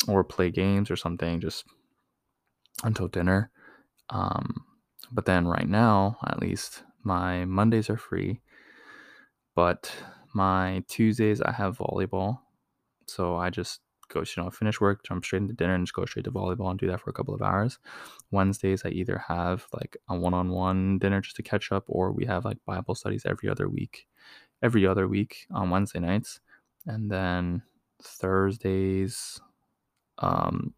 or 0.08 0.25
play 0.25 0.50
games 0.50 0.90
or 0.90 0.96
something, 0.96 1.40
just 1.40 1.64
until 2.82 3.08
dinner. 3.08 3.50
Um, 4.11 4.64
but 5.12 5.26
then 5.26 5.46
right 5.46 5.68
now, 5.68 6.18
at 6.26 6.40
least 6.40 6.82
my 7.04 7.44
Mondays 7.44 7.88
are 7.90 7.96
free, 7.96 8.40
but 9.54 9.92
my 10.34 10.84
Tuesdays 10.88 11.40
I 11.40 11.52
have 11.52 11.78
volleyball, 11.78 12.40
so 13.06 13.36
I 13.36 13.50
just 13.50 13.80
go, 14.08 14.20
you 14.20 14.42
know, 14.42 14.50
finish 14.50 14.80
work, 14.80 15.04
jump 15.04 15.24
straight 15.24 15.42
into 15.42 15.54
dinner, 15.54 15.74
and 15.74 15.86
just 15.86 15.94
go 15.94 16.04
straight 16.04 16.24
to 16.24 16.32
volleyball 16.32 16.70
and 16.70 16.78
do 16.78 16.86
that 16.88 17.00
for 17.00 17.10
a 17.10 17.12
couple 17.12 17.34
of 17.34 17.42
hours. 17.42 17.78
Wednesdays 18.30 18.82
I 18.84 18.90
either 18.90 19.22
have 19.28 19.66
like 19.72 19.96
a 20.08 20.16
one-on-one 20.16 20.98
dinner 20.98 21.20
just 21.20 21.36
to 21.36 21.42
catch 21.42 21.72
up, 21.72 21.84
or 21.88 22.12
we 22.12 22.26
have 22.26 22.44
like 22.44 22.58
Bible 22.66 22.94
studies 22.94 23.24
every 23.26 23.48
other 23.48 23.68
week, 23.68 24.06
every 24.62 24.86
other 24.86 25.08
week 25.08 25.46
on 25.50 25.70
Wednesday 25.70 26.00
nights, 26.00 26.40
and 26.86 27.10
then 27.10 27.62
Thursdays, 28.02 29.40
um, 30.18 30.74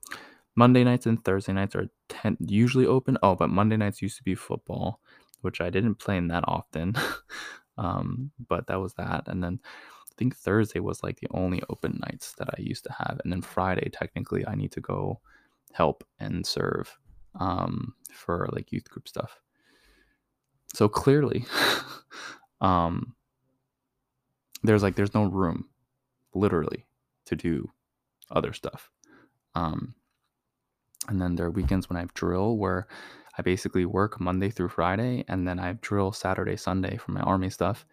Monday 0.57 0.85
nights 0.85 1.07
and 1.07 1.25
Thursday 1.25 1.53
nights 1.53 1.75
are 1.75 1.89
ten, 2.09 2.37
usually 2.41 2.87
open. 2.87 3.19
Oh, 3.23 3.35
but 3.35 3.51
Monday 3.51 3.77
nights 3.77 4.03
used 4.03 4.17
to 4.19 4.23
be 4.23 4.35
football, 4.35 5.01
which 5.41 5.61
I 5.61 5.71
didn't 5.71 5.97
play 5.97 6.17
in 6.17 6.29
that 6.29 6.45
often. 6.47 6.95
um, 7.79 8.31
but 8.49 8.67
that 8.69 8.81
was 8.81 8.95
that, 8.95 9.25
and 9.27 9.43
then 9.43 9.61
I 9.65 10.15
think 10.17 10.37
Thursday 10.37 10.81
was 10.81 11.03
like 11.03 11.21
the 11.21 11.29
only 11.33 11.63
open 11.69 12.01
nights 12.07 12.35
that 12.39 12.49
I 12.57 12.63
used 12.63 12.85
to 12.85 12.93
have, 12.93 13.21
and 13.25 13.33
then 13.33 13.43
Friday 13.43 13.91
technically 13.91 14.47
I 14.47 14.55
need 14.55 14.73
to 14.73 14.81
go 14.81 15.21
help 15.73 16.05
and 16.21 16.47
serve 16.47 16.97
um, 17.39 17.95
for 18.13 18.49
like 18.53 18.73
youth 18.73 18.89
group 18.89 19.09
stuff. 19.09 19.41
So 20.73 20.89
clearly, 20.89 21.45
um, 22.61 23.15
there's 24.63 24.83
like 24.83 24.97
there's 24.97 25.15
no 25.15 25.25
room, 25.25 25.69
literally, 26.35 26.87
to 27.27 27.37
do 27.37 27.71
other 28.31 28.53
stuff. 28.53 28.91
Um, 29.55 29.95
and 31.09 31.21
then 31.21 31.37
there 31.37 31.47
are 31.47 31.51
weekends 31.51 31.89
when 31.89 31.97
I 31.97 32.01
have 32.01 32.15
drill 32.15 32.57
where 32.57 32.87
I 33.37 33.43
basically 33.43 33.85
work 33.85 34.21
Monday 34.21 34.51
through 34.51 34.69
Friday, 34.69 35.25
and 35.29 35.47
then 35.47 35.59
I 35.59 35.73
drill 35.81 36.13
Saturday, 36.13 36.57
Sunday 36.57 36.97
for 36.97 37.13
my 37.13 37.21
army 37.21 37.51
stuff, 37.51 37.85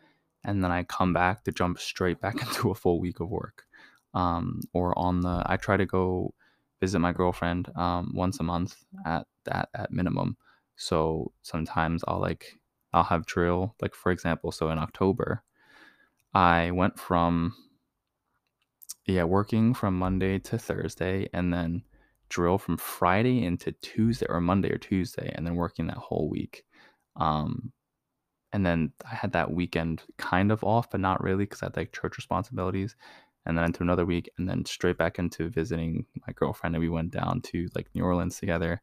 and 0.43 0.63
then 0.63 0.71
I 0.71 0.83
come 0.83 1.13
back 1.13 1.43
to 1.43 1.51
jump 1.51 1.79
straight 1.79 2.21
back 2.21 2.41
into 2.41 2.71
a 2.71 2.75
full 2.75 3.00
week 3.00 3.19
of 3.19 3.29
work. 3.29 3.63
Um, 4.13 4.62
or 4.74 4.98
on 5.00 5.21
the, 5.21 5.43
I 5.45 5.57
try 5.57 5.77
to 5.77 5.86
go 5.86 6.33
visit 6.81 7.00
my 7.00 7.13
girlfriend 7.13 7.69
um, 7.77 8.12
once 8.13 8.39
a 8.39 8.43
month 8.43 8.75
at 9.05 9.25
that 9.45 9.69
at 9.74 9.91
minimum. 9.91 10.36
So 10.75 11.31
sometimes 11.43 12.03
I'll 12.07 12.19
like 12.19 12.60
I'll 12.91 13.03
have 13.03 13.25
drill 13.25 13.75
like 13.81 13.95
for 13.95 14.12
example. 14.12 14.51
So 14.51 14.69
in 14.69 14.79
October, 14.79 15.43
I 16.33 16.71
went 16.71 17.00
from 17.00 17.53
yeah 19.05 19.24
working 19.24 19.74
from 19.74 19.98
Monday 19.98 20.39
to 20.39 20.57
Thursday, 20.57 21.29
and 21.33 21.53
then 21.53 21.83
drill 22.31 22.57
from 22.57 22.77
Friday 22.77 23.43
into 23.43 23.73
Tuesday 23.83 24.25
or 24.29 24.41
Monday 24.41 24.71
or 24.71 24.77
Tuesday, 24.77 25.31
and 25.35 25.45
then 25.45 25.55
working 25.55 25.88
that 25.88 25.97
whole 25.97 26.29
week. 26.29 26.63
Um, 27.17 27.73
and 28.53 28.65
then 28.65 28.93
I 29.09 29.15
had 29.15 29.33
that 29.33 29.51
weekend 29.51 30.03
kind 30.17 30.51
of 30.51 30.63
off, 30.63 30.89
but 30.89 31.01
not 31.01 31.21
really 31.21 31.43
because 31.43 31.61
I 31.61 31.67
had 31.67 31.77
like 31.77 31.93
church 31.93 32.17
responsibilities. 32.17 32.95
And 33.45 33.57
then 33.57 33.65
into 33.65 33.81
another 33.81 34.05
week, 34.05 34.29
and 34.38 34.47
then 34.47 34.65
straight 34.65 35.00
back 35.00 35.17
into 35.17 35.50
visiting 35.50 36.05
my 36.27 36.33
girlfriend, 36.33 36.75
and 36.75 36.81
we 36.81 36.89
went 36.89 37.09
down 37.09 37.41
to 37.45 37.67
like 37.73 37.88
New 37.95 38.03
Orleans 38.03 38.39
together, 38.39 38.79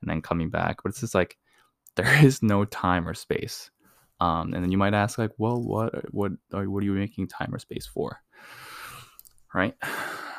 and 0.00 0.10
then 0.10 0.22
coming 0.22 0.48
back. 0.48 0.78
But 0.82 0.90
it's 0.90 1.00
just 1.00 1.14
like 1.14 1.36
there 1.96 2.24
is 2.24 2.42
no 2.42 2.64
time 2.64 3.06
or 3.06 3.12
space. 3.14 3.70
Um, 4.20 4.54
and 4.54 4.64
then 4.64 4.72
you 4.72 4.78
might 4.78 4.94
ask, 4.94 5.18
like, 5.18 5.32
well, 5.38 5.62
what, 5.62 6.12
what, 6.12 6.32
what 6.50 6.82
are 6.82 6.86
you 6.86 6.92
making 6.92 7.28
time 7.28 7.54
or 7.54 7.58
space 7.58 7.86
for? 7.86 8.20
Right. 9.54 9.74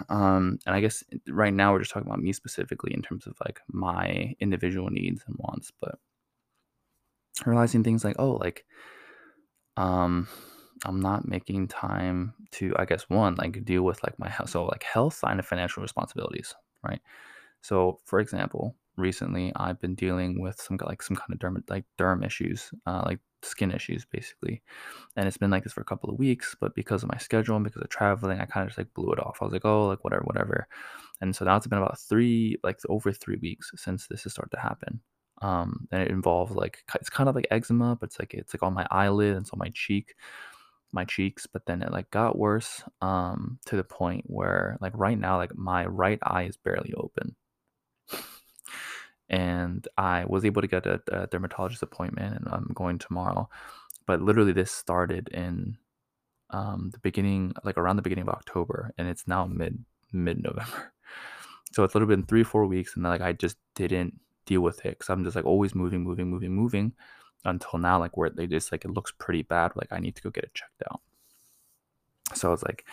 Um, 0.07 0.59
and 0.65 0.75
I 0.75 0.81
guess 0.81 1.03
right 1.27 1.53
now 1.53 1.73
we're 1.73 1.79
just 1.79 1.91
talking 1.91 2.07
about 2.07 2.21
me 2.21 2.33
specifically 2.33 2.93
in 2.93 3.01
terms 3.01 3.27
of 3.27 3.35
like 3.45 3.59
my 3.67 4.35
individual 4.39 4.89
needs 4.89 5.23
and 5.27 5.35
wants, 5.39 5.71
but 5.81 5.99
realizing 7.45 7.83
things 7.83 8.03
like, 8.03 8.15
oh, 8.19 8.31
like, 8.31 8.65
um, 9.77 10.27
I'm 10.85 11.01
not 11.01 11.27
making 11.27 11.67
time 11.67 12.33
to, 12.51 12.73
I 12.77 12.85
guess, 12.85 13.09
one, 13.09 13.35
like 13.35 13.65
deal 13.65 13.83
with 13.83 14.01
like 14.03 14.17
my 14.17 14.29
health. 14.29 14.49
So, 14.49 14.65
like 14.65 14.83
health 14.83 15.19
and 15.23 15.43
financial 15.45 15.81
responsibilities, 15.81 16.55
right? 16.83 17.01
So, 17.61 17.99
for 18.05 18.19
example, 18.19 18.75
recently 18.99 19.51
I've 19.55 19.79
been 19.81 19.95
dealing 19.95 20.41
with 20.41 20.59
some 20.61 20.77
like 20.81 21.01
some 21.01 21.15
kind 21.15 21.33
of 21.33 21.39
derm 21.39 21.63
like 21.69 21.85
derm 21.97 22.25
issues, 22.25 22.71
uh, 22.85 23.03
like 23.05 23.19
skin 23.43 23.71
issues 23.71 24.05
basically, 24.05 24.61
and 25.15 25.27
it's 25.27 25.37
been 25.37 25.51
like 25.51 25.63
this 25.63 25.73
for 25.73 25.81
a 25.81 25.85
couple 25.85 26.09
of 26.09 26.19
weeks. 26.19 26.55
But 26.59 26.75
because 26.75 27.03
of 27.03 27.09
my 27.11 27.17
schedule 27.17 27.55
and 27.55 27.65
because 27.65 27.81
of 27.81 27.89
traveling, 27.89 28.39
I 28.39 28.45
kind 28.45 28.63
of 28.63 28.69
just 28.69 28.77
like 28.77 28.93
blew 28.93 29.11
it 29.13 29.19
off. 29.19 29.39
I 29.41 29.45
was 29.45 29.53
like, 29.53 29.65
oh, 29.65 29.87
like 29.87 30.03
whatever, 30.03 30.23
whatever. 30.25 30.67
And 31.21 31.35
so 31.35 31.45
now 31.45 31.57
it's 31.57 31.67
been 31.67 31.79
about 31.79 31.99
three, 31.99 32.57
like 32.63 32.79
over 32.89 33.11
three 33.11 33.37
weeks 33.41 33.71
since 33.75 34.07
this 34.07 34.23
has 34.23 34.33
started 34.33 34.51
to 34.55 34.61
happen 34.61 35.01
um, 35.41 35.87
and 35.91 36.01
it 36.01 36.11
involves 36.11 36.53
like 36.53 36.83
it's 36.95 37.09
kind 37.09 37.29
of 37.29 37.35
like 37.35 37.47
eczema, 37.51 37.95
but 37.95 38.07
it's 38.07 38.19
like 38.19 38.33
it's 38.33 38.53
like 38.53 38.63
on 38.63 38.73
my 38.73 38.85
eyelid 38.91 39.35
and 39.35 39.47
so 39.47 39.55
my 39.57 39.69
cheek, 39.73 40.15
my 40.91 41.05
cheeks. 41.05 41.47
But 41.47 41.65
then 41.65 41.81
it 41.81 41.91
like 41.91 42.11
got 42.11 42.37
worse 42.37 42.83
um, 43.01 43.59
to 43.65 43.75
the 43.75 43.83
point 43.83 44.25
where 44.27 44.77
like 44.81 44.93
right 44.95 45.17
now 45.17 45.37
like 45.37 45.55
my 45.55 45.85
right 45.85 46.19
eye 46.23 46.43
is 46.43 46.57
barely 46.57 46.93
open, 46.95 47.35
and 49.29 49.87
I 49.97 50.25
was 50.25 50.45
able 50.45 50.61
to 50.61 50.67
get 50.67 50.85
a, 50.85 51.01
a 51.11 51.27
dermatologist 51.27 51.83
appointment, 51.83 52.35
and 52.35 52.47
I'm 52.49 52.71
going 52.73 52.97
tomorrow. 52.97 53.49
But 54.05 54.21
literally, 54.21 54.53
this 54.53 54.71
started 54.71 55.29
in 55.29 55.77
um, 56.49 56.89
the 56.91 56.99
beginning, 56.99 57.53
like 57.63 57.77
around 57.77 57.97
the 57.97 58.01
beginning 58.01 58.23
of 58.27 58.29
October, 58.29 58.91
and 58.97 59.07
it's 59.07 59.27
now 59.27 59.45
mid 59.45 59.83
mid 60.11 60.41
November. 60.43 60.93
So 61.71 61.83
it's 61.83 61.93
literally 61.93 62.15
been 62.15 62.25
three 62.25 62.43
four 62.43 62.65
weeks, 62.65 62.95
and 62.95 63.03
like 63.03 63.21
I 63.21 63.31
just 63.31 63.57
didn't 63.75 64.19
deal 64.47 64.61
with 64.61 64.83
it 64.85 64.97
because 64.97 65.09
I'm 65.11 65.23
just 65.23 65.35
like 65.35 65.45
always 65.45 65.75
moving, 65.75 66.03
moving, 66.03 66.27
moving, 66.27 66.51
moving 66.51 66.93
until 67.45 67.77
now, 67.77 67.99
like 67.99 68.17
where 68.17 68.31
they 68.31 68.47
just 68.47 68.71
like 68.71 68.85
it 68.85 68.91
looks 68.91 69.13
pretty 69.19 69.43
bad. 69.43 69.73
Like 69.75 69.89
I 69.91 69.99
need 69.99 70.15
to 70.15 70.21
go 70.23 70.31
get 70.31 70.45
it 70.45 70.53
checked 70.55 70.81
out. 70.91 71.01
So 72.35 72.53
it's 72.53 72.63
like 72.63 72.85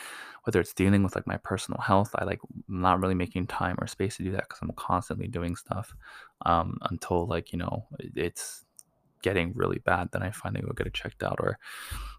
whether 0.45 0.61
it's 0.61 0.75
dealing 0.75 1.03
with 1.03 1.17
like 1.17 1.27
my 1.27 1.39
personal 1.39 1.81
health, 1.81 2.11
I 2.15 2.25
like 2.25 2.41
not 2.69 3.01
really 3.01 3.15
making 3.15 3.49
time 3.49 3.77
or 3.81 3.87
space 3.87 4.17
to 4.17 4.23
do 4.23 4.33
that 4.33 4.49
because 4.49 4.61
I'm 4.63 4.71
constantly 4.77 5.27
doing 5.27 5.57
stuff 5.57 5.95
um, 6.45 6.79
until 6.83 7.27
like 7.27 7.53
you 7.53 7.59
know 7.59 7.87
it's 7.99 8.65
getting 9.23 9.53
really 9.55 9.79
bad. 9.79 10.11
Then 10.13 10.23
I 10.23 10.31
finally 10.31 10.63
go 10.63 10.73
get 10.73 10.87
it 10.87 10.95
checked 10.95 11.23
out. 11.23 11.41
Or 11.41 11.59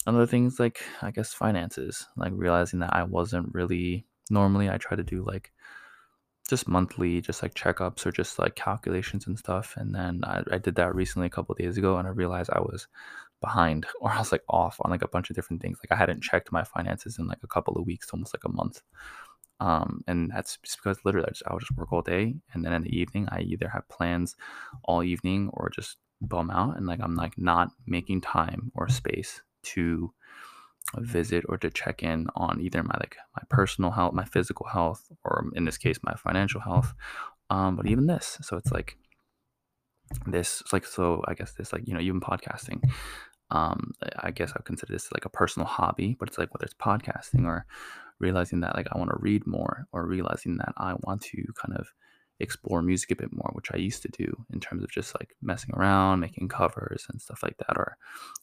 other 0.06 0.26
things 0.26 0.60
like 0.60 0.82
I 1.02 1.12
guess 1.12 1.34
finances, 1.34 2.08
like 2.16 2.34
realizing 2.36 2.80
that 2.80 2.94
I 2.94 3.04
wasn't 3.04 3.54
really 3.54 4.06
normally 4.30 4.70
I 4.70 4.78
try 4.78 4.98
to 4.98 5.04
do 5.04 5.24
like 5.24 5.52
just 6.50 6.68
monthly, 6.68 7.22
just 7.22 7.44
like 7.44 7.54
checkups 7.54 8.06
or 8.06 8.12
just 8.12 8.40
like 8.40 8.56
calculations 8.56 9.28
and 9.28 9.38
stuff. 9.38 9.76
And 9.78 9.94
then 9.94 10.22
I, 10.24 10.44
I 10.52 10.58
did 10.58 10.76
that 10.76 10.96
recently 10.96 11.28
a 11.28 11.32
couple 11.32 11.56
days 11.56 11.78
ago, 11.78 11.98
and 11.98 12.08
I 12.08 12.12
realized 12.12 12.50
I 12.52 12.60
was 12.60 12.88
behind 13.42 13.86
or 14.02 14.12
I 14.12 14.20
was 14.20 14.32
like 14.32 14.44
off 14.50 14.78
on 14.82 14.92
like 14.92 15.04
a 15.04 15.08
bunch 15.08 15.30
of 15.30 15.36
different 15.36 15.62
things. 15.62 15.80
Like 15.84 15.96
I 15.96 16.00
hadn't 16.00 16.24
checked 16.24 16.52
my 16.52 16.64
finances 16.64 17.18
in 17.20 17.28
like 17.28 17.40
a 17.44 17.48
couple 17.48 17.78
of 17.78 17.86
weeks, 17.86 18.10
almost 18.12 18.34
like 18.34 18.44
a 18.46 18.56
month. 18.56 18.82
Um, 19.60 20.02
and 20.08 20.30
that's 20.32 20.60
just 20.64 20.78
because 20.78 21.00
literally 21.04 21.28
I, 21.28 21.32
just, 21.32 21.44
I 21.48 21.54
would 21.54 21.62
just 21.62 21.76
work 21.76 21.92
all 21.92 22.04
day, 22.04 22.36
and 22.54 22.64
then 22.64 22.74
in 22.74 22.84
the 22.84 22.96
evening 22.96 23.28
I 23.32 23.42
either 23.42 23.68
have 23.70 23.90
plans 23.90 24.36
all 24.84 25.04
evening 25.04 25.50
or 25.54 25.72
just 25.72 25.98
bum 26.22 26.52
out, 26.52 26.78
and 26.78 26.86
like 26.86 27.00
I'm 27.02 27.16
like 27.16 27.34
not 27.38 27.70
making 27.88 28.22
time 28.22 28.72
or 28.76 28.88
space 28.88 29.42
to 29.64 30.14
visit 30.96 31.44
or 31.50 31.58
to 31.58 31.70
check 31.70 32.04
in 32.04 32.28
on 32.36 32.62
either 32.62 32.84
my 32.84 32.96
like 33.00 33.18
my 33.36 33.42
personal 33.50 33.92
health, 33.92 34.14
my 34.14 34.26
physical 34.26 34.68
health, 34.68 35.08
or 35.24 35.46
in 35.56 35.66
this 35.66 35.78
case 35.78 35.98
my 36.04 36.14
financial 36.14 36.62
health. 36.62 36.94
Um, 37.50 37.76
but 37.76 37.88
even 37.88 38.08
this, 38.08 38.38
so 38.42 38.58
it's 38.58 38.72
like 38.72 38.98
this, 40.26 40.64
like 40.72 40.86
so. 40.86 41.24
I 41.28 41.34
guess 41.34 41.54
this, 41.54 41.74
like 41.74 41.88
you 41.88 41.94
know, 41.94 42.00
even 42.00 42.22
podcasting. 42.22 42.82
Um, 43.50 43.94
I 44.20 44.32
guess 44.32 44.52
I 44.56 44.62
consider 44.64 44.94
this 44.94 45.12
like 45.14 45.26
a 45.26 45.30
personal 45.30 45.68
hobby, 45.68 46.16
but 46.20 46.28
it's 46.28 46.38
like 46.38 46.54
whether 46.54 46.66
it's 46.66 46.74
podcasting 46.74 47.46
or 47.46 47.66
realizing 48.20 48.60
that 48.62 48.76
like 48.76 48.88
I 48.92 48.98
want 48.98 49.12
to 49.12 49.18
read 49.20 49.48
more, 49.48 49.88
or 49.92 50.06
realizing 50.06 50.58
that 50.58 50.74
I 50.78 50.96
want 51.02 51.22
to 51.24 51.44
kind 51.56 51.78
of 51.78 51.88
explore 52.40 52.82
music 52.82 53.12
a 53.12 53.16
bit 53.16 53.30
more, 53.32 53.50
which 53.54 53.72
I 53.74 53.78
used 53.78 54.02
to 54.04 54.10
do 54.10 54.46
in 54.54 54.60
terms 54.60 54.84
of 54.84 54.92
just 54.92 55.16
like 55.20 55.36
messing 55.42 55.74
around, 55.76 56.20
making 56.20 56.50
covers 56.50 57.06
and 57.10 57.22
stuff 57.22 57.42
like 57.42 57.58
that, 57.58 57.78
or 57.78 57.98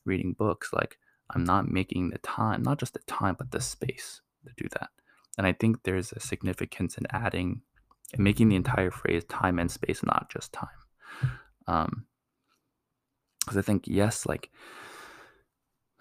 reading 0.04 0.32
books. 0.32 0.72
Like 0.72 0.98
I'm 1.30 1.44
not 1.44 1.70
making 1.70 2.10
the 2.10 2.18
time, 2.18 2.62
not 2.62 2.78
just 2.78 2.94
the 2.94 3.00
time, 3.06 3.36
but 3.38 3.50
the 3.50 3.60
space 3.60 4.20
to 4.46 4.52
do 4.56 4.68
that. 4.78 4.90
And 5.36 5.46
I 5.46 5.52
think 5.52 5.82
there's 5.82 6.12
a 6.12 6.20
significance 6.20 6.96
in 6.96 7.06
adding 7.10 7.62
and 8.12 8.22
making 8.22 8.48
the 8.48 8.56
entire 8.56 8.90
phrase 8.90 9.24
time 9.24 9.58
and 9.58 9.70
space, 9.70 10.02
not 10.02 10.30
just 10.30 10.52
time. 10.52 10.68
Um, 11.66 12.06
because 13.40 13.58
I 13.58 13.62
think, 13.62 13.84
yes, 13.86 14.24
like, 14.26 14.50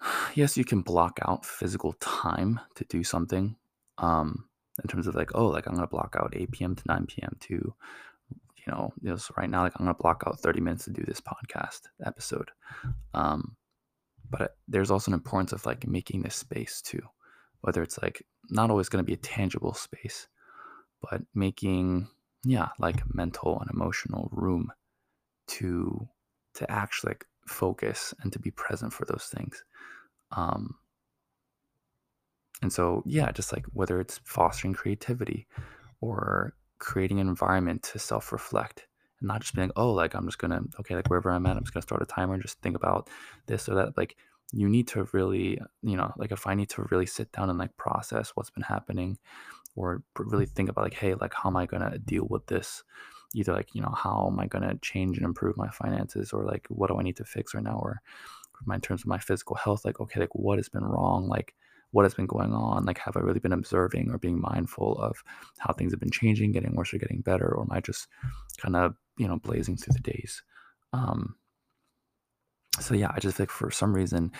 yes, 0.34 0.56
you 0.56 0.64
can 0.64 0.80
block 0.80 1.18
out 1.26 1.44
physical 1.44 1.92
time 1.94 2.60
to 2.76 2.84
do 2.84 3.04
something. 3.04 3.56
Um, 3.98 4.46
in 4.82 4.88
terms 4.88 5.06
of 5.06 5.14
like, 5.14 5.30
oh, 5.34 5.46
like 5.48 5.66
I'm 5.66 5.74
gonna 5.74 5.86
block 5.86 6.16
out 6.18 6.34
8 6.34 6.50
p.m. 6.50 6.74
to 6.74 6.82
9 6.86 7.06
p.m. 7.06 7.36
to, 7.40 7.54
you 7.54 8.66
know, 8.66 8.92
so 9.16 9.34
right 9.36 9.48
now, 9.48 9.62
like 9.62 9.72
I'm 9.78 9.84
gonna 9.84 9.94
block 9.94 10.24
out 10.26 10.40
30 10.40 10.60
minutes 10.60 10.84
to 10.84 10.90
do 10.90 11.04
this 11.06 11.20
podcast 11.20 11.82
episode. 12.04 12.50
Um, 13.12 13.56
but 14.30 14.56
there's 14.66 14.90
also 14.90 15.10
an 15.10 15.14
importance 15.14 15.52
of 15.52 15.64
like 15.66 15.86
making 15.86 16.22
this 16.22 16.34
space 16.34 16.82
too 16.82 17.02
whether 17.64 17.82
it's 17.82 17.98
like 18.02 18.22
not 18.50 18.70
always 18.70 18.90
to 18.90 19.02
be 19.02 19.14
a 19.14 19.16
tangible 19.16 19.72
space 19.72 20.28
but 21.00 21.22
making 21.34 22.06
yeah 22.44 22.68
like 22.78 23.02
mental 23.14 23.58
and 23.60 23.70
emotional 23.70 24.28
room 24.32 24.70
to 25.46 26.08
to 26.54 26.70
actually 26.70 27.10
like 27.10 27.26
focus 27.46 28.14
and 28.20 28.32
to 28.32 28.38
be 28.38 28.50
present 28.50 28.92
for 28.92 29.04
those 29.04 29.24
things. 29.24 29.64
Um 30.32 30.76
and 32.62 32.72
so 32.72 33.02
yeah 33.06 33.30
just 33.30 33.52
like 33.52 33.66
whether 33.72 34.00
it's 34.00 34.20
fostering 34.24 34.74
creativity 34.74 35.46
or 36.00 36.54
creating 36.78 37.20
an 37.20 37.28
environment 37.28 37.82
to 37.82 37.98
self-reflect 37.98 38.86
and 39.20 39.28
not 39.28 39.40
just 39.40 39.54
being 39.54 39.70
oh 39.76 39.92
like 39.92 40.14
i'm 40.14 40.26
just 40.26 40.38
gonna 40.38 40.62
okay 40.80 40.94
like 40.96 41.08
wherever 41.08 41.30
i'm 41.30 41.46
at 41.46 41.56
i'm 41.56 41.62
just 41.62 41.74
gonna 41.74 41.82
start 41.82 42.02
a 42.02 42.06
timer 42.06 42.34
and 42.34 42.42
just 42.42 42.60
think 42.60 42.76
about 42.76 43.08
this 43.46 43.68
or 43.68 43.74
that 43.74 43.96
like 43.96 44.16
you 44.52 44.68
need 44.68 44.88
to 44.88 45.08
really 45.12 45.60
you 45.82 45.96
know 45.96 46.12
like 46.16 46.32
if 46.32 46.46
i 46.46 46.54
need 46.54 46.68
to 46.68 46.86
really 46.90 47.06
sit 47.06 47.30
down 47.32 47.50
and 47.50 47.58
like 47.58 47.76
process 47.76 48.32
what's 48.34 48.50
been 48.50 48.62
happening 48.62 49.18
or 49.76 50.02
really 50.18 50.46
think 50.46 50.68
about 50.68 50.84
like 50.84 50.94
hey 50.94 51.14
like 51.14 51.34
how 51.34 51.48
am 51.48 51.56
i 51.56 51.66
gonna 51.66 51.98
deal 51.98 52.26
with 52.28 52.46
this 52.46 52.82
either 53.34 53.52
like 53.52 53.74
you 53.74 53.82
know 53.82 53.94
how 53.96 54.28
am 54.30 54.38
i 54.38 54.46
gonna 54.46 54.74
change 54.82 55.16
and 55.16 55.26
improve 55.26 55.56
my 55.56 55.68
finances 55.68 56.32
or 56.32 56.44
like 56.44 56.66
what 56.68 56.88
do 56.88 56.98
i 56.98 57.02
need 57.02 57.16
to 57.16 57.24
fix 57.24 57.54
right 57.54 57.64
now 57.64 57.78
or 57.82 58.00
in 58.72 58.80
terms 58.80 59.02
of 59.02 59.06
my 59.06 59.18
physical 59.18 59.56
health 59.56 59.84
like 59.84 60.00
okay 60.00 60.20
like 60.20 60.34
what 60.34 60.58
has 60.58 60.68
been 60.68 60.84
wrong? 60.84 61.28
Like 61.28 61.54
what 61.90 62.04
has 62.04 62.14
been 62.14 62.26
going 62.26 62.52
on? 62.52 62.84
Like 62.84 62.98
have 62.98 63.16
i 63.16 63.20
really 63.20 63.40
been 63.40 63.52
observing 63.52 64.10
or 64.10 64.18
being 64.18 64.40
mindful 64.40 64.98
of 64.98 65.22
how 65.58 65.72
things 65.72 65.92
have 65.92 66.00
been 66.00 66.10
changing 66.10 66.52
getting 66.52 66.74
worse 66.74 66.92
or 66.92 66.98
getting 66.98 67.20
better? 67.20 67.46
Or 67.46 67.62
am 67.62 67.72
i 67.72 67.80
just 67.80 68.08
kind 68.58 68.76
of 68.76 68.94
you 69.18 69.28
know 69.28 69.38
blazing 69.38 69.76
through 69.76 69.94
the 69.94 70.00
days? 70.00 70.42
Um 70.92 71.36
so 72.80 72.94
yeah 72.94 73.12
i 73.14 73.20
just 73.20 73.36
think 73.36 73.50
for 73.50 73.70
some 73.70 73.94
reason 73.94 74.32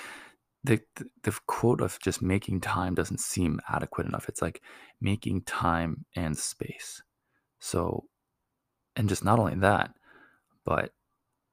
the, 0.64 0.80
the, 0.96 1.04
the 1.22 1.38
quote 1.46 1.80
of 1.80 1.98
just 2.00 2.22
making 2.22 2.60
time 2.60 2.94
doesn't 2.94 3.20
seem 3.20 3.60
adequate 3.68 4.06
enough. 4.06 4.30
It's 4.30 4.40
like 4.40 4.62
making 4.98 5.42
time 5.42 6.06
and 6.16 6.36
space. 6.38 7.02
So 7.60 8.06
and 8.96 9.08
just 9.08 9.24
not 9.24 9.38
only 9.38 9.54
that 9.56 9.94
but 10.64 10.92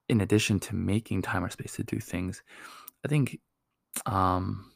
in 0.09 0.21
addition 0.21 0.59
to 0.59 0.75
making 0.75 1.21
time 1.21 1.43
or 1.43 1.49
space 1.49 1.75
to 1.75 1.83
do 1.83 1.99
things 1.99 2.43
i 3.05 3.07
think 3.07 3.39
um 4.05 4.71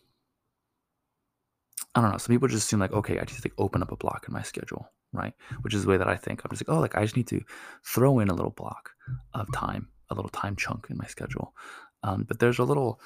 I 1.96 2.02
don't 2.02 2.12
know. 2.12 2.18
Some 2.18 2.36
people 2.36 2.50
just 2.50 2.66
assume 2.66 2.82
like, 2.82 2.92
okay, 2.92 3.20
I 3.20 3.24
just 3.24 3.46
like 3.46 3.54
open 3.58 3.82
up 3.82 3.92
a 3.92 3.96
block 3.96 4.26
in 4.28 4.34
my 4.34 4.42
schedule, 4.42 4.92
right? 5.14 5.34
Which 5.62 5.74
is 5.74 5.84
the 5.84 5.90
way 5.90 5.98
that 5.98 6.10
I 6.10 6.18
think. 6.18 6.42
I'm 6.44 6.52
just 6.52 6.68
like, 6.68 6.76
oh, 6.76 6.82
like 6.82 6.96
I 6.96 7.02
just 7.04 7.16
need 7.16 7.28
to 7.28 7.42
throw 7.86 8.20
in 8.20 8.30
a 8.30 8.34
little 8.34 8.52
block 8.52 8.92
of 9.34 9.52
time, 9.54 9.88
a 10.10 10.16
little 10.16 10.30
time 10.30 10.58
chunk 10.58 10.88
in 10.90 10.98
my 10.98 11.06
schedule. 11.06 11.54
Um, 12.04 12.26
but 12.28 12.40
there's 12.40 12.60
a 12.60 12.66
little 12.66 13.00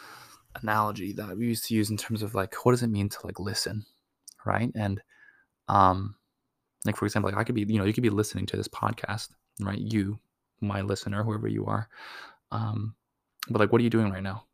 analogy 0.62 1.14
that 1.14 1.38
we 1.38 1.46
used 1.46 1.68
to 1.68 1.76
use 1.76 1.92
in 1.92 1.98
terms 1.98 2.24
of 2.24 2.34
like, 2.34 2.56
what 2.66 2.72
does 2.72 2.82
it 2.82 2.88
mean 2.88 3.10
to 3.10 3.18
like 3.24 3.40
listen, 3.40 3.86
right? 4.44 4.72
And 4.74 5.02
um, 5.68 6.16
like 6.84 6.98
for 6.98 7.06
example, 7.06 7.30
like 7.30 7.40
I 7.40 7.44
could 7.44 7.56
be, 7.56 7.66
you 7.68 7.78
know, 7.78 7.86
you 7.86 7.94
could 7.94 8.04
be 8.04 8.10
listening 8.10 8.48
to 8.48 8.58
this 8.58 8.68
podcast, 8.68 9.30
right? 9.60 9.80
You, 9.80 10.20
my 10.62 10.82
listener, 10.82 11.24
whoever 11.24 11.48
you 11.48 11.66
are. 11.66 11.90
Um, 12.52 12.96
but 13.50 13.60
like, 13.60 13.72
what 13.72 13.82
are 13.82 13.84
you 13.84 13.90
doing 13.90 14.12
right 14.12 14.24
now? 14.24 14.46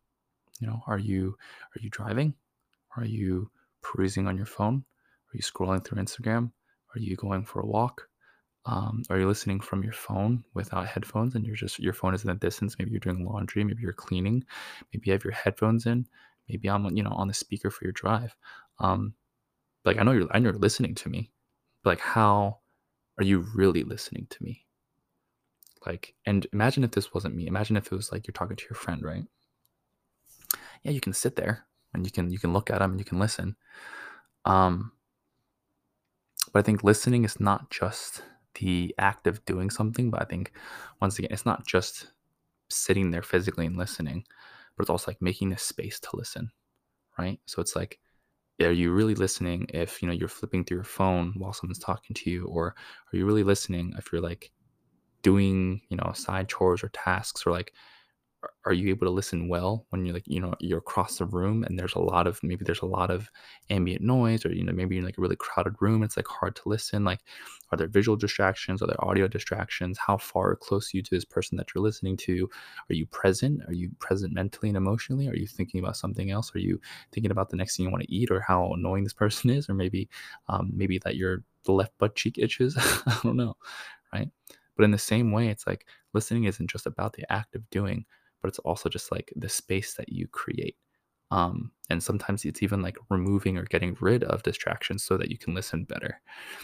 You 0.60 0.68
know, 0.68 0.82
are 0.88 0.98
you 0.98 1.38
are 1.76 1.82
you 1.82 1.90
driving? 1.90 2.34
Are 2.96 3.06
you 3.06 3.50
perusing 3.82 4.28
on 4.28 4.38
your 4.38 4.46
phone? 4.46 4.86
Are 5.34 5.38
you 5.38 5.42
scrolling 5.42 5.84
through 5.84 6.02
Instagram? 6.02 6.52
Are 6.96 7.00
you 7.00 7.16
going 7.16 7.46
for 7.46 7.60
a 7.62 7.66
walk? 7.66 8.08
Um, 8.66 9.04
are 9.10 9.20
you 9.20 9.28
listening 9.28 9.60
from 9.60 9.84
your 9.84 9.94
phone 9.94 10.44
without 10.56 10.88
headphones 10.88 11.36
and 11.36 11.46
you're 11.46 11.56
just 11.56 11.78
your 11.80 11.94
phone 11.94 12.16
is 12.16 12.24
in 12.24 12.30
the 12.30 12.36
distance? 12.36 12.76
Maybe 12.80 12.92
you're 12.92 13.00
doing 13.00 13.24
laundry, 13.24 13.64
maybe 13.64 13.84
you're 13.84 13.94
cleaning, 13.94 14.44
maybe 14.92 15.04
you 15.06 15.14
have 15.14 15.24
your 15.24 15.34
headphones 15.34 15.86
in, 15.86 16.08
maybe 16.50 16.70
I'm 16.70 16.86
you 16.96 17.04
know 17.04 17.12
on 17.12 17.28
the 17.28 17.34
speaker 17.34 17.70
for 17.70 17.84
your 17.84 17.94
drive. 17.94 18.36
Um, 18.80 19.14
like 19.84 20.00
I 20.00 20.04
know 20.04 20.14
you're 20.14 20.28
I 20.32 20.40
know 20.40 20.50
you're 20.50 20.60
listening 20.60 20.96
to 20.96 21.10
me, 21.10 21.32
but 21.84 21.92
like 21.92 22.00
how 22.00 22.60
are 23.20 23.24
you 23.24 23.46
really 23.54 23.84
listening 23.84 24.26
to 24.32 24.44
me? 24.44 24.65
Like, 25.86 26.14
and 26.26 26.46
imagine 26.54 26.84
if 26.84 26.92
this 26.92 27.14
wasn't 27.14 27.36
me. 27.36 27.48
Imagine 27.48 27.78
if 27.78 27.88
it 27.88 27.96
was 27.96 28.12
like 28.12 28.28
you're 28.28 28.34
talking 28.34 28.58
to 28.58 28.66
your 28.70 28.76
friend, 28.76 29.04
right? 29.04 29.26
Yeah, 30.84 30.92
you 30.92 31.02
can 31.02 31.14
sit 31.14 31.36
there 31.36 31.66
and 31.96 32.06
you 32.06 32.12
can 32.12 32.30
you 32.30 32.38
can 32.38 32.54
look 32.54 32.70
at 32.70 32.80
them 32.80 32.92
and 32.92 33.00
you 33.00 33.06
can 33.06 33.20
listen 33.20 33.56
um 34.44 34.92
but 36.54 36.60
i 36.60 36.62
think 36.62 36.84
listening 36.84 37.24
is 37.24 37.40
not 37.40 37.72
just 37.72 38.22
the 38.60 38.94
act 39.00 39.26
of 39.26 39.44
doing 39.46 39.70
something 39.70 40.12
but 40.12 40.22
i 40.22 40.26
think 40.26 40.52
once 41.02 41.18
again 41.18 41.32
it's 41.32 41.46
not 41.46 41.66
just 41.66 42.12
sitting 42.70 43.10
there 43.10 43.24
physically 43.24 43.66
and 43.66 43.78
listening 43.78 44.24
but 44.76 44.84
it's 44.84 44.90
also 44.90 45.10
like 45.10 45.22
making 45.22 45.52
a 45.52 45.58
space 45.58 46.00
to 46.00 46.10
listen 46.14 46.52
right 47.18 47.40
so 47.46 47.62
it's 47.62 47.76
like 47.76 48.00
are 48.62 48.72
you 48.72 48.92
really 48.92 49.16
listening 49.16 49.66
if 49.74 50.02
you 50.02 50.08
know 50.08 50.14
you're 50.14 50.28
flipping 50.28 50.64
through 50.64 50.78
your 50.78 50.84
phone 50.84 51.34
while 51.38 51.54
someone's 51.54 51.80
talking 51.80 52.14
to 52.14 52.30
you 52.30 52.46
or 52.46 52.68
are 52.68 53.18
you 53.18 53.26
really 53.26 53.44
listening 53.44 53.94
if 53.98 54.12
you're 54.12 54.22
like 54.22 54.52
doing 55.26 55.82
you 55.90 55.98
know 55.98 56.12
side 56.14 56.48
chores 56.48 56.84
or 56.84 56.90
tasks 56.90 57.48
or 57.48 57.52
like 57.52 57.74
are 58.64 58.74
you 58.74 58.90
able 58.90 59.08
to 59.08 59.12
listen 59.12 59.48
well 59.48 59.88
when 59.90 60.06
you're 60.06 60.14
like 60.14 60.28
you 60.28 60.40
know 60.40 60.54
you're 60.60 60.78
across 60.78 61.18
the 61.18 61.26
room 61.26 61.64
and 61.64 61.80
there's 61.80 61.96
a 61.96 62.00
lot 62.00 62.28
of 62.28 62.40
maybe 62.44 62.64
there's 62.64 62.84
a 62.84 62.86
lot 62.86 63.10
of 63.10 63.32
ambient 63.72 64.04
noise 64.04 64.46
or 64.46 64.54
you 64.54 64.64
know 64.64 64.72
maybe 64.72 64.94
you're 64.94 65.00
in 65.00 65.06
like 65.06 65.18
a 65.18 65.22
really 65.22 65.36
crowded 65.36 65.74
room 65.80 66.04
it's 66.04 66.16
like 66.16 66.28
hard 66.28 66.56
to 66.56 66.70
listen 66.70 67.04
like 67.04 67.22
are 67.72 67.78
there 67.78 67.88
visual 67.88 68.16
distractions 68.16 68.84
are 68.84 68.88
there 68.88 69.04
audio 69.04 69.28
distractions? 69.28 69.98
How 69.98 70.18
far 70.18 70.52
or 70.52 70.56
close 70.56 70.94
are 70.94 70.98
you 70.98 71.04
to 71.04 71.16
this 71.16 71.26
person 71.26 71.58
that 71.58 71.74
you're 71.74 71.84
listening 71.84 72.18
to? 72.18 72.48
Are 72.90 72.94
you 72.94 73.06
present? 73.08 73.62
Are 73.68 73.74
you 73.74 73.90
present 74.00 74.34
mentally 74.34 74.70
and 74.70 74.78
emotionally? 74.78 75.28
Are 75.28 75.36
you 75.36 75.48
thinking 75.48 75.80
about 75.80 75.98
something 75.98 76.32
else? 76.32 76.54
Are 76.56 76.60
you 76.60 76.80
thinking 77.12 77.32
about 77.32 77.50
the 77.50 77.58
next 77.58 77.76
thing 77.76 77.86
you 77.86 77.92
want 77.92 78.04
to 78.04 78.14
eat 78.14 78.30
or 78.32 78.40
how 78.40 78.72
annoying 78.74 79.04
this 79.04 79.14
person 79.24 79.50
is? 79.50 79.68
Or 79.70 79.74
maybe 79.74 80.08
um, 80.48 80.72
maybe 80.74 81.00
that 81.00 81.16
your 81.16 81.44
left 81.68 81.98
butt 81.98 82.16
cheek 82.16 82.38
itches? 82.38 82.76
I 83.08 83.20
don't 83.24 83.38
know 83.38 83.58
right 84.14 84.30
but 84.76 84.84
in 84.84 84.92
the 84.92 84.98
same 84.98 85.32
way 85.32 85.48
it's 85.50 85.68
like 85.68 85.86
listening 86.14 86.46
isn't 86.46 86.70
just 86.70 86.86
about 86.86 87.14
the 87.14 87.32
act 87.32 87.56
of 87.56 87.70
doing 87.70 88.06
but 88.46 88.50
it's 88.50 88.60
also 88.60 88.88
just 88.88 89.12
like 89.12 89.34
the 89.36 89.50
space 89.50 89.96
that 89.96 90.08
you 90.10 90.28
create. 90.28 90.76
Um, 91.32 91.72
and 91.90 92.02
sometimes 92.02 92.46
it's 92.46 92.62
even 92.62 92.84
like 92.84 92.96
removing 93.10 93.58
or 93.58 93.64
getting 93.64 93.98
rid 94.00 94.24
of 94.24 94.44
distractions 94.44 95.04
so 95.04 95.18
that 95.18 95.32
you 95.32 95.38
can 95.40 95.56
listen 95.56 95.84
better. 95.84 96.22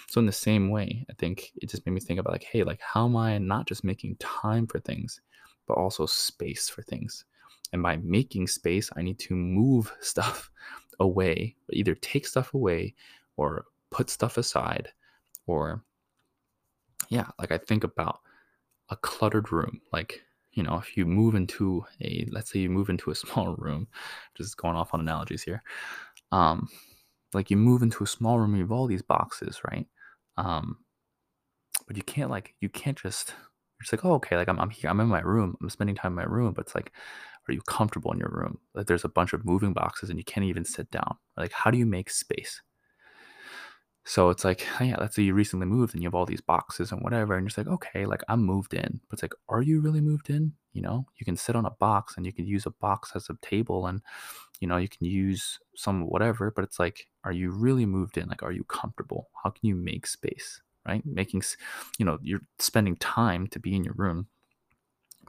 So 0.07 0.19
in 0.19 0.27
the 0.27 0.31
same 0.31 0.69
way, 0.69 1.03
I 1.09 1.13
think 1.13 1.51
it 1.55 1.71
just 1.71 1.83
made 1.87 1.93
me 1.93 1.99
think 1.99 2.19
about 2.19 2.33
like, 2.33 2.43
hey, 2.43 2.61
like 2.61 2.79
how 2.81 3.05
am 3.05 3.17
I 3.17 3.39
not 3.39 3.65
just 3.65 3.83
making 3.83 4.17
time 4.17 4.67
for 4.67 4.79
things, 4.79 5.21
but 5.67 5.73
also 5.73 6.05
space 6.05 6.69
for 6.69 6.83
things? 6.83 7.25
And 7.73 7.81
by 7.81 7.97
making 7.97 8.45
space, 8.45 8.91
I 8.95 9.01
need 9.01 9.17
to 9.17 9.35
move 9.35 9.91
stuff 10.01 10.51
away, 10.99 11.55
either 11.71 11.95
take 11.95 12.27
stuff 12.27 12.53
away 12.53 12.93
or 13.37 13.65
put 13.89 14.11
stuff 14.11 14.37
aside, 14.37 14.89
or 15.47 15.83
yeah, 17.11 17.27
like 17.37 17.51
I 17.51 17.57
think 17.59 17.83
about 17.83 18.21
a 18.89 18.95
cluttered 18.95 19.51
room, 19.51 19.81
like 19.93 20.21
you 20.53 20.63
know, 20.63 20.77
if 20.77 20.97
you 20.97 21.05
move 21.05 21.35
into 21.35 21.85
a, 22.01 22.27
let's 22.31 22.51
say 22.51 22.59
you 22.59 22.69
move 22.69 22.89
into 22.89 23.11
a 23.11 23.15
small 23.23 23.55
room, 23.57 23.87
just 24.35 24.57
going 24.57 24.75
off 24.75 24.93
on 24.93 25.01
analogies 25.01 25.43
here, 25.43 25.61
um, 26.31 26.67
like 27.33 27.51
you 27.51 27.57
move 27.57 27.83
into 27.83 28.03
a 28.03 28.07
small 28.07 28.39
room, 28.39 28.55
you 28.55 28.61
have 28.61 28.71
all 28.71 28.87
these 28.87 29.01
boxes, 29.01 29.61
right? 29.69 29.87
Um, 30.37 30.77
but 31.87 31.97
you 31.97 32.03
can't 32.03 32.29
like, 32.29 32.55
you 32.61 32.69
can't 32.69 32.97
just, 32.97 33.29
you're 33.29 33.83
just 33.83 33.93
like, 33.93 34.05
oh, 34.05 34.13
okay, 34.15 34.37
like 34.37 34.49
I'm, 34.49 34.59
I'm 34.59 34.69
here, 34.69 34.89
I'm 34.89 34.99
in 34.99 35.07
my 35.07 35.21
room, 35.21 35.55
I'm 35.61 35.69
spending 35.69 35.95
time 35.95 36.13
in 36.13 36.17
my 36.17 36.23
room, 36.23 36.53
but 36.53 36.65
it's 36.65 36.75
like, 36.75 36.91
are 37.47 37.53
you 37.53 37.61
comfortable 37.61 38.11
in 38.11 38.19
your 38.19 38.31
room? 38.31 38.59
Like 38.75 38.87
there's 38.87 39.05
a 39.05 39.09
bunch 39.09 39.33
of 39.33 39.45
moving 39.45 39.73
boxes 39.73 40.09
and 40.09 40.19
you 40.19 40.25
can't 40.25 40.45
even 40.45 40.65
sit 40.65 40.91
down. 40.91 41.17
Like, 41.37 41.51
how 41.51 41.71
do 41.71 41.77
you 41.77 41.85
make 41.85 42.09
space? 42.09 42.61
So 44.03 44.29
it's 44.29 44.43
like, 44.43 44.65
yeah, 44.79 44.95
let's 44.99 45.15
say 45.15 45.21
you 45.21 45.33
recently 45.33 45.67
moved 45.67 45.93
and 45.93 46.01
you 46.01 46.07
have 46.07 46.15
all 46.15 46.25
these 46.25 46.41
boxes 46.41 46.91
and 46.91 47.01
whatever, 47.01 47.35
and 47.35 47.43
you're 47.43 47.49
just 47.49 47.57
like, 47.57 47.67
okay, 47.67 48.05
like 48.05 48.23
I'm 48.27 48.43
moved 48.43 48.73
in. 48.73 48.99
But 49.09 49.15
it's 49.15 49.21
like, 49.23 49.35
are 49.47 49.61
you 49.61 49.79
really 49.79 50.01
moved 50.01 50.29
in? 50.29 50.53
You 50.73 50.81
know, 50.81 51.05
you 51.17 51.25
can 51.25 51.37
sit 51.37 51.55
on 51.55 51.65
a 51.65 51.71
box 51.71 52.17
and 52.17 52.25
you 52.25 52.33
can 52.33 52.47
use 52.47 52.65
a 52.65 52.71
box 52.71 53.11
as 53.15 53.29
a 53.29 53.37
table 53.41 53.87
and, 53.87 54.01
you 54.59 54.67
know, 54.67 54.77
you 54.77 54.87
can 54.87 55.05
use 55.05 55.59
some 55.75 56.07
whatever, 56.07 56.51
but 56.51 56.63
it's 56.63 56.79
like, 56.79 57.07
are 57.23 57.31
you 57.31 57.51
really 57.51 57.85
moved 57.85 58.17
in? 58.17 58.27
Like, 58.27 58.41
are 58.41 58.51
you 58.51 58.63
comfortable? 58.63 59.29
How 59.43 59.51
can 59.51 59.67
you 59.67 59.75
make 59.75 60.07
space? 60.07 60.61
Right? 60.87 61.05
Making, 61.05 61.43
you 61.99 62.05
know, 62.05 62.17
you're 62.23 62.41
spending 62.57 62.95
time 62.95 63.45
to 63.47 63.59
be 63.59 63.75
in 63.75 63.83
your 63.83 63.93
room. 63.95 64.27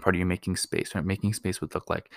Part 0.00 0.14
of 0.14 0.18
you 0.18 0.24
making 0.26 0.56
space, 0.56 0.94
right? 0.94 1.04
Making 1.04 1.34
space 1.34 1.60
would 1.60 1.74
look 1.74 1.90
like 1.90 2.10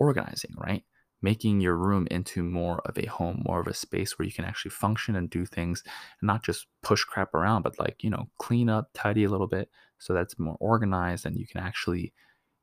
organizing, 0.00 0.54
right? 0.56 0.82
Making 1.22 1.60
your 1.60 1.76
room 1.76 2.06
into 2.10 2.42
more 2.42 2.80
of 2.84 2.98
a 2.98 3.06
home, 3.06 3.42
more 3.46 3.60
of 3.60 3.68
a 3.68 3.74
space 3.74 4.18
where 4.18 4.26
you 4.26 4.32
can 4.32 4.44
actually 4.44 4.72
function 4.72 5.16
and 5.16 5.30
do 5.30 5.46
things 5.46 5.82
and 6.20 6.26
not 6.26 6.44
just 6.44 6.66
push 6.82 7.04
crap 7.04 7.32
around, 7.32 7.62
but 7.62 7.78
like, 7.78 8.02
you 8.02 8.10
know, 8.10 8.28
clean 8.38 8.68
up, 8.68 8.90
tidy 8.92 9.24
a 9.24 9.28
little 9.28 9.46
bit 9.46 9.70
so 9.98 10.12
that's 10.12 10.38
more 10.38 10.56
organized 10.58 11.26
and 11.26 11.36
you 11.36 11.46
can 11.46 11.60
actually 11.60 12.12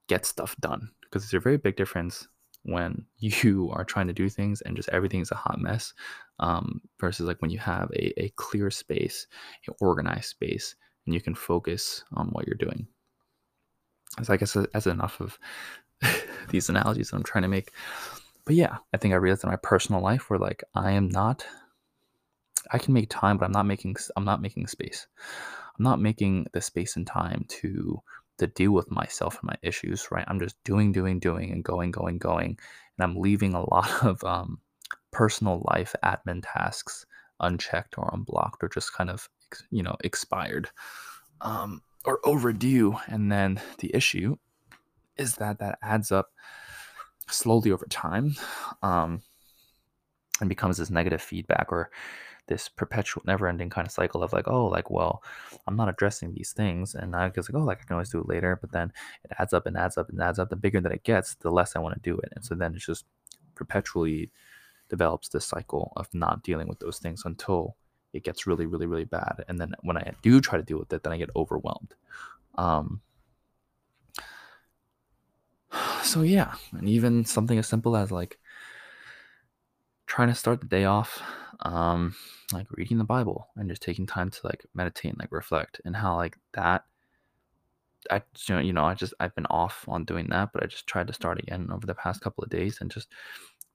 get 0.08 0.26
stuff 0.26 0.58
done. 0.60 0.90
Because 1.02 1.24
it's 1.24 1.34
a 1.34 1.40
very 1.40 1.58
big 1.58 1.78
difference 1.78 2.28
when 2.64 3.06
you 3.18 3.70
are 3.74 3.86
trying 3.86 4.08
to 4.08 4.14
do 4.14 4.28
things 4.28 4.62
and 4.62 4.76
just 4.76 4.90
everything's 4.90 5.32
a 5.32 5.36
hot 5.36 5.60
mess 5.60 5.94
um, 6.40 6.82
versus 7.00 7.26
like 7.26 7.42
when 7.42 7.52
you 7.52 7.60
have 7.60 7.90
a, 7.96 8.24
a 8.24 8.30
clear 8.36 8.70
space, 8.70 9.26
an 9.68 9.74
organized 9.80 10.30
space, 10.30 10.76
and 11.06 11.14
you 11.16 11.22
can 11.22 11.34
focus 11.34 12.04
on 12.14 12.28
what 12.28 12.46
you're 12.46 12.56
doing. 12.56 12.86
So 14.24 14.34
I 14.34 14.38
guess 14.38 14.58
that's 14.74 14.88
enough 14.88 15.22
of 15.22 15.40
these 16.50 16.68
analogies 16.68 17.10
that 17.10 17.18
I'm 17.18 17.24
trying 17.24 17.44
to 17.44 17.48
make 17.48 17.72
but 18.50 18.56
yeah, 18.56 18.78
I 18.92 18.98
think 18.98 19.14
I 19.14 19.18
realized 19.18 19.44
in 19.44 19.52
my 19.52 19.58
personal 19.58 20.02
life 20.02 20.28
where 20.28 20.40
like 20.40 20.64
I 20.74 20.94
am 20.94 21.08
not 21.08 21.46
I 22.72 22.80
can 22.80 22.96
make 22.96 23.08
time, 23.08 23.38
but 23.38 23.46
I'm 23.46 23.52
not 23.52 23.68
making 23.68 23.96
I'm 24.18 24.26
not 24.26 24.42
making 24.42 24.66
space. 24.66 25.06
I'm 25.78 25.84
not 25.84 26.02
making 26.02 26.48
the 26.52 26.60
space 26.60 26.96
and 26.96 27.06
time 27.06 27.46
to 27.48 28.02
to 28.40 28.48
deal 28.48 28.72
with 28.72 28.90
myself 28.90 29.36
and 29.36 29.50
my 29.50 29.56
issues, 29.62 30.08
right? 30.10 30.26
I'm 30.28 30.40
just 30.40 30.56
doing, 30.64 30.92
doing, 30.92 31.20
doing, 31.20 31.52
and 31.52 31.64
going, 31.64 31.92
going, 31.92 32.18
going, 32.18 32.58
and 32.98 33.04
I'm 33.04 33.22
leaving 33.22 33.54
a 33.54 33.62
lot 33.70 34.04
of 34.04 34.24
um, 34.24 34.58
personal 35.12 35.62
life 35.70 35.94
admin 36.04 36.42
tasks 36.44 37.06
unchecked 37.40 38.00
or 38.00 38.10
unblocked 38.12 38.64
or 38.64 38.70
just 38.70 38.96
kind 38.96 39.12
of 39.12 39.30
you 39.70 39.84
know 39.84 39.96
expired 40.04 40.72
um, 41.42 41.84
or 42.04 42.20
overdue. 42.26 42.98
And 43.06 43.32
then 43.32 43.62
the 43.78 43.96
issue 43.96 44.38
is 45.18 45.36
that 45.36 45.60
that 45.60 45.78
adds 45.84 46.12
up 46.12 46.32
slowly 47.32 47.72
over 47.72 47.86
time 47.90 48.36
um, 48.84 49.22
and 50.40 50.50
becomes 50.50 50.78
this 50.78 50.90
negative 50.90 51.22
feedback 51.22 51.72
or 51.72 51.90
this 52.48 52.68
perpetual 52.68 53.22
never-ending 53.26 53.70
kind 53.70 53.86
of 53.88 53.92
cycle 53.92 54.24
of 54.24 54.34
like 54.34 54.48
oh 54.48 54.66
like 54.66 54.90
well 54.90 55.22
i'm 55.68 55.76
not 55.76 55.88
addressing 55.88 56.34
these 56.34 56.52
things 56.52 56.96
and 56.96 57.16
i 57.16 57.32
was 57.36 57.48
like 57.50 57.62
oh 57.62 57.64
like 57.64 57.80
i 57.80 57.86
can 57.86 57.94
always 57.94 58.10
do 58.10 58.20
it 58.20 58.28
later 58.28 58.58
but 58.60 58.72
then 58.72 58.92
it 59.24 59.32
adds 59.38 59.54
up 59.54 59.68
and 59.68 59.78
adds 59.78 59.98
up 59.98 60.10
and 60.10 60.20
adds 60.20 60.40
up. 60.40 60.50
The 60.50 60.56
bigger 60.56 60.82
that 60.82 60.92
it 60.92 61.04
gets 61.04 61.36
the 61.36 61.52
less 61.52 61.76
i 61.76 61.80
want 61.80 61.94
to 61.94 62.02
do 62.02 62.18
it 62.18 62.34
and 62.36 62.44
so 62.44 62.56
then 62.56 62.74
it 62.74 62.80
just 62.80 63.06
perpetually 63.54 64.32
develops 64.90 65.30
this 65.30 65.46
cycle 65.46 65.94
of 65.96 66.08
not 66.14 66.42
dealing 66.42 66.68
with 66.68 66.80
those 66.80 66.98
things 66.98 67.22
until 67.24 67.76
it 68.14 68.24
gets 68.24 68.48
really 68.48 68.66
really 68.66 68.88
really 68.88 69.06
bad 69.06 69.46
and 69.48 69.60
then 69.60 69.74
when 69.82 69.98
i 69.98 70.12
do 70.24 70.42
try 70.42 70.58
to 70.58 70.64
deal 70.64 70.80
with 70.80 70.92
it 70.92 71.04
then 71.04 71.14
i 71.14 71.18
get 71.18 71.30
overwhelmed. 71.36 71.94
Um, 72.56 73.02
so 76.10 76.22
yeah, 76.24 76.56
and 76.72 76.90
even 76.90 77.24
something 77.24 77.60
as 77.60 77.68
simple 77.68 77.96
as 77.96 78.12
like 78.12 78.40
trying 80.08 80.28
to 80.28 80.36
start 80.36 80.60
the 80.60 80.68
day 80.68 80.86
off 80.86 81.22
um 81.62 82.16
like 82.54 82.66
reading 82.72 82.98
the 82.98 83.04
bible 83.04 83.48
and 83.58 83.70
just 83.70 83.82
taking 83.82 84.08
time 84.08 84.30
to 84.30 84.40
like 84.44 84.66
meditate 84.74 85.12
and 85.12 85.20
like 85.20 85.32
reflect 85.32 85.82
and 85.86 85.96
how 85.96 86.16
like 86.16 86.38
that 86.54 86.86
i 88.10 88.22
you 88.48 88.56
know, 88.56 88.62
you 88.62 88.74
know 88.74 88.86
i 88.86 88.94
just 88.94 89.14
i've 89.20 89.36
been 89.36 89.46
off 89.48 89.86
on 89.88 90.06
doing 90.06 90.26
that 90.30 90.50
but 90.54 90.64
i 90.64 90.66
just 90.66 90.88
tried 90.88 91.06
to 91.06 91.14
start 91.14 91.38
again 91.38 91.70
over 91.72 91.86
the 91.86 91.94
past 91.94 92.22
couple 92.22 92.44
of 92.44 92.50
days 92.50 92.80
and 92.80 92.90
just 92.90 93.10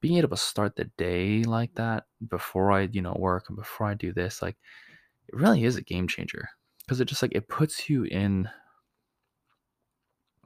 being 0.01 0.17
able 0.17 0.29
to 0.29 0.37
start 0.37 0.75
the 0.75 0.85
day 0.97 1.43
like 1.43 1.73
that 1.75 2.05
before 2.27 2.71
i 2.71 2.81
you 2.91 3.01
know 3.01 3.15
work 3.19 3.45
and 3.47 3.55
before 3.55 3.87
i 3.87 3.93
do 3.93 4.11
this 4.11 4.41
like 4.41 4.57
it 5.27 5.35
really 5.35 5.63
is 5.63 5.75
a 5.75 5.81
game 5.81 6.07
changer 6.07 6.49
because 6.79 6.99
it 6.99 7.05
just 7.05 7.21
like 7.21 7.35
it 7.35 7.47
puts 7.47 7.87
you 7.87 8.03
in 8.05 8.49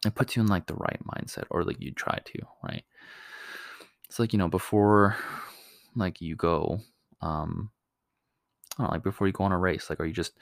it 0.05 0.15
puts 0.15 0.35
you 0.35 0.41
in 0.41 0.47
like 0.47 0.67
the 0.67 0.75
right 0.75 0.99
mindset 1.05 1.45
or 1.49 1.63
like 1.63 1.79
you 1.79 1.91
try 1.91 2.19
to 2.25 2.39
right? 2.63 2.83
It's 4.07 4.19
like 4.19 4.33
you 4.33 4.39
know 4.39 4.47
before 4.47 5.15
like 5.95 6.21
you 6.21 6.35
go 6.35 6.79
um 7.21 7.71
know, 8.77 8.89
like 8.89 9.03
before 9.03 9.27
you 9.27 9.33
go 9.33 9.43
on 9.43 9.51
a 9.51 9.57
race 9.57 9.89
like 9.89 9.99
are 9.99 10.05
you 10.05 10.13
just 10.13 10.33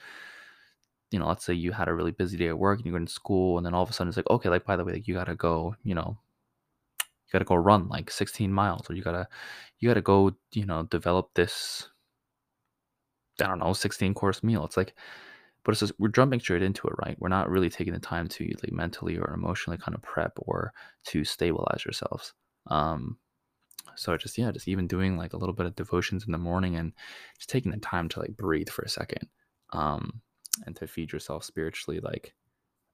you 1.10 1.18
know 1.18 1.26
let's 1.26 1.44
say 1.44 1.54
you 1.54 1.72
had 1.72 1.88
a 1.88 1.94
really 1.94 2.10
busy 2.10 2.36
day 2.36 2.48
at 2.48 2.58
work 2.58 2.78
and 2.78 2.86
you 2.86 2.92
go 2.92 2.98
to 2.98 3.06
school 3.10 3.56
and 3.56 3.66
then 3.66 3.74
all 3.74 3.82
of 3.82 3.90
a 3.90 3.92
sudden 3.92 4.08
it's 4.08 4.16
like 4.16 4.30
okay 4.30 4.48
like 4.48 4.64
by 4.64 4.76
the 4.76 4.84
way 4.84 4.92
like 4.92 5.08
you 5.08 5.14
gotta 5.14 5.34
go 5.34 5.74
you 5.82 5.94
know 5.94 6.18
you 7.00 7.32
gotta 7.32 7.44
go 7.44 7.54
run 7.54 7.88
like 7.88 8.10
16 8.10 8.52
miles 8.52 8.88
or 8.88 8.94
you 8.94 9.02
gotta 9.02 9.26
you 9.78 9.88
gotta 9.88 10.00
go 10.00 10.32
you 10.52 10.64
know 10.64 10.84
develop 10.84 11.30
this 11.34 11.88
i 13.40 13.46
don't 13.46 13.58
know 13.58 13.72
16 13.72 14.14
course 14.14 14.42
meal. 14.42 14.64
It's 14.64 14.76
like 14.76 14.94
but 15.68 15.72
it's 15.72 15.80
just 15.80 15.92
we're 15.98 16.08
jumping 16.08 16.40
straight 16.40 16.62
into 16.62 16.88
it, 16.88 16.94
right? 17.04 17.14
We're 17.20 17.28
not 17.28 17.50
really 17.50 17.68
taking 17.68 17.92
the 17.92 18.00
time 18.00 18.26
to 18.28 18.44
like 18.62 18.72
mentally 18.72 19.18
or 19.18 19.34
emotionally 19.34 19.76
kind 19.76 19.94
of 19.94 20.00
prep 20.00 20.32
or 20.38 20.72
to 21.08 21.24
stabilize 21.24 21.84
yourselves. 21.84 22.32
Um, 22.68 23.18
so 23.94 24.16
just 24.16 24.38
yeah, 24.38 24.50
just 24.50 24.66
even 24.66 24.86
doing 24.86 25.18
like 25.18 25.34
a 25.34 25.36
little 25.36 25.54
bit 25.54 25.66
of 25.66 25.76
devotions 25.76 26.24
in 26.24 26.32
the 26.32 26.38
morning 26.38 26.76
and 26.76 26.94
just 27.36 27.50
taking 27.50 27.70
the 27.70 27.76
time 27.76 28.08
to 28.08 28.20
like 28.20 28.34
breathe 28.34 28.70
for 28.70 28.80
a 28.80 28.88
second, 28.88 29.28
um, 29.74 30.22
and 30.64 30.74
to 30.76 30.86
feed 30.86 31.12
yourself 31.12 31.44
spiritually, 31.44 32.00
like 32.00 32.32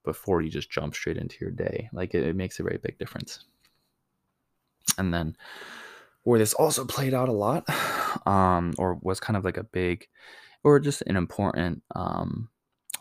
before 0.05 0.43
you 0.43 0.51
just 0.51 0.69
jump 0.69 0.97
straight 0.97 1.17
into 1.17 1.37
your 1.41 1.53
day. 1.53 1.89
Like 1.93 2.13
it, 2.13 2.27
it 2.27 2.35
makes 2.35 2.59
a 2.59 2.65
very 2.65 2.81
big 2.83 2.99
difference. 2.99 3.45
And 4.99 5.15
then 5.15 5.37
where 6.25 6.41
this 6.41 6.55
also 6.55 6.85
played 6.85 7.15
out 7.15 7.29
a 7.29 7.33
lot, 7.33 7.69
um, 8.27 8.75
or 8.79 8.99
was 9.01 9.21
kind 9.21 9.37
of 9.37 9.45
like 9.45 9.59
a 9.59 9.63
big, 9.63 10.09
or 10.65 10.81
just 10.81 11.03
an 11.03 11.15
important 11.15 11.81
um, 11.95 12.49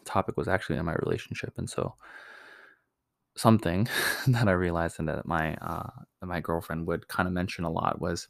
topic 0.05 0.37
was 0.37 0.47
actually 0.47 0.77
in 0.77 0.85
my 0.85 0.95
relationship, 0.95 1.53
and 1.57 1.69
so 1.69 1.95
something 3.35 3.87
that 4.27 4.47
I 4.47 4.51
realized 4.51 4.99
and 4.99 5.09
that 5.09 5.25
my 5.25 5.55
uh, 5.55 5.89
that 6.19 6.27
my 6.27 6.39
girlfriend 6.39 6.87
would 6.87 7.07
kind 7.07 7.27
of 7.27 7.33
mention 7.33 7.65
a 7.65 7.71
lot 7.71 8.01
was 8.01 8.27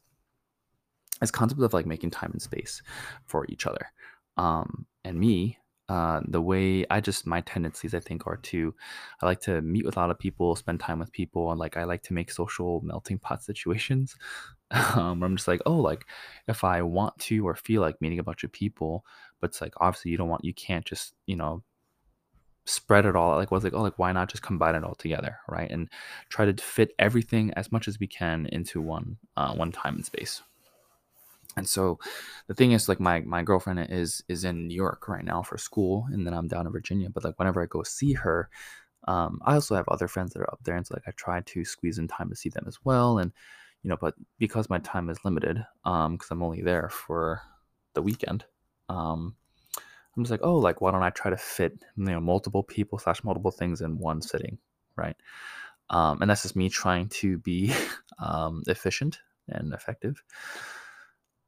this 1.21 1.31
concept 1.31 1.61
of 1.61 1.73
like 1.73 1.85
making 1.85 2.11
time 2.11 2.31
and 2.31 2.41
space 2.41 2.81
for 3.25 3.45
each 3.49 3.65
other. 3.65 3.91
Um, 4.37 4.85
and 5.03 5.19
me, 5.19 5.57
uh, 5.89 6.21
the 6.27 6.41
way 6.41 6.85
I 6.89 7.01
just 7.01 7.27
my 7.27 7.41
tendencies 7.41 7.93
I 7.93 7.99
think 7.99 8.25
are 8.25 8.37
to 8.37 8.73
I 9.21 9.25
like 9.25 9.41
to 9.41 9.61
meet 9.61 9.85
with 9.85 9.97
a 9.97 9.99
lot 9.99 10.11
of 10.11 10.19
people, 10.19 10.55
spend 10.55 10.79
time 10.79 10.99
with 10.99 11.11
people, 11.11 11.51
and 11.51 11.59
like 11.59 11.77
I 11.77 11.83
like 11.83 12.03
to 12.03 12.13
make 12.13 12.31
social 12.31 12.81
melting 12.81 13.19
pot 13.19 13.43
situations. 13.43 14.15
Um, 14.95 15.19
where 15.19 15.29
I'm 15.29 15.35
just 15.35 15.47
like, 15.47 15.61
oh, 15.67 15.75
like 15.75 16.03
if 16.47 16.63
I 16.63 16.81
want 16.81 17.15
to 17.19 17.47
or 17.47 17.53
feel 17.53 17.81
like 17.81 18.01
meeting 18.01 18.17
a 18.17 18.23
bunch 18.23 18.43
of 18.43 18.51
people, 18.51 19.05
but 19.43 19.49
it's 19.49 19.59
like 19.59 19.73
obviously 19.81 20.09
you 20.09 20.15
don't 20.15 20.29
want 20.29 20.45
you 20.45 20.53
can't 20.53 20.85
just 20.85 21.15
you 21.25 21.35
know 21.35 21.61
spread 22.63 23.05
it 23.05 23.13
all 23.13 23.35
like 23.35 23.51
was 23.51 23.65
like 23.65 23.73
oh 23.73 23.81
like 23.81 23.99
why 23.99 24.09
not 24.13 24.29
just 24.29 24.41
combine 24.41 24.73
it 24.73 24.85
all 24.85 24.95
together 24.95 25.37
right? 25.49 25.69
And 25.69 25.89
try 26.29 26.45
to 26.45 26.63
fit 26.63 26.93
everything 26.97 27.51
as 27.57 27.69
much 27.69 27.89
as 27.89 27.99
we 27.99 28.07
can 28.07 28.45
into 28.53 28.79
one 28.79 29.17
uh, 29.35 29.53
one 29.53 29.73
time 29.73 29.95
and 29.95 30.05
space. 30.05 30.41
And 31.57 31.67
so 31.67 31.99
the 32.47 32.53
thing 32.53 32.71
is 32.71 32.87
like 32.87 33.01
my 33.01 33.19
my 33.19 33.43
girlfriend 33.43 33.85
is 33.89 34.23
is 34.29 34.45
in 34.45 34.67
new 34.67 34.75
york 34.75 35.09
right 35.09 35.25
now 35.25 35.43
for 35.43 35.57
school 35.57 36.07
and 36.13 36.25
then 36.25 36.33
i'm 36.33 36.47
down 36.47 36.65
in 36.65 36.71
virginia 36.71 37.09
but 37.09 37.25
like 37.25 37.37
whenever 37.37 37.61
i 37.61 37.65
go 37.65 37.83
see 37.83 38.13
her 38.13 38.49
um, 39.09 39.41
i 39.45 39.55
also 39.55 39.75
have 39.75 39.87
other 39.89 40.07
friends 40.07 40.31
that 40.31 40.39
are 40.39 40.51
up 40.53 40.59
there 40.63 40.77
and 40.77 40.87
so 40.87 40.95
like 40.95 41.03
i 41.05 41.11
try 41.11 41.41
to 41.41 41.65
squeeze 41.65 41.99
in 41.99 42.07
time 42.07 42.29
to 42.29 42.35
see 42.35 42.49
them 42.49 42.63
as 42.65 42.79
well 42.85 43.19
and 43.19 43.33
you 43.83 43.89
know 43.89 43.97
but 43.99 44.15
because 44.39 44.69
my 44.69 44.79
time 44.79 45.09
is 45.09 45.23
limited 45.25 45.63
um 45.83 46.13
because 46.13 46.31
i'm 46.31 46.41
only 46.41 46.61
there 46.61 46.89
for 46.89 47.41
the 47.93 48.01
weekend 48.01 48.45
um 48.89 49.35
I'm 50.15 50.23
just 50.23 50.31
like, 50.31 50.41
oh, 50.43 50.57
like 50.57 50.81
why 50.81 50.91
don't 50.91 51.03
I 51.03 51.09
try 51.09 51.31
to 51.31 51.37
fit 51.37 51.73
you 51.97 52.05
know 52.05 52.19
multiple 52.19 52.63
people 52.63 52.99
slash 52.99 53.23
multiple 53.23 53.51
things 53.51 53.81
in 53.81 53.97
one 53.97 54.21
sitting, 54.21 54.57
right? 54.95 55.15
Um, 55.89 56.21
and 56.21 56.29
that's 56.29 56.43
just 56.43 56.55
me 56.55 56.69
trying 56.69 57.09
to 57.09 57.37
be 57.39 57.73
um, 58.19 58.63
efficient 58.67 59.19
and 59.47 59.73
effective. 59.73 60.23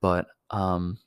But 0.01 0.27
um, 0.51 0.97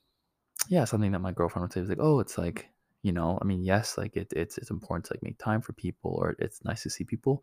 yeah, 0.68 0.84
something 0.84 1.12
that 1.12 1.20
my 1.20 1.32
girlfriend 1.32 1.64
would 1.64 1.72
say 1.72 1.80
was 1.80 1.88
like, 1.88 1.98
oh, 2.00 2.20
it's 2.20 2.38
like 2.38 2.68
you 3.02 3.12
know, 3.12 3.38
I 3.40 3.44
mean, 3.44 3.64
yes, 3.64 3.96
like 3.96 4.16
it, 4.16 4.32
it's 4.34 4.58
it's 4.58 4.70
important 4.70 5.06
to 5.06 5.14
like 5.14 5.22
make 5.22 5.38
time 5.38 5.60
for 5.60 5.72
people, 5.72 6.12
or 6.12 6.36
it's 6.38 6.64
nice 6.64 6.82
to 6.82 6.90
see 6.90 7.04
people. 7.04 7.42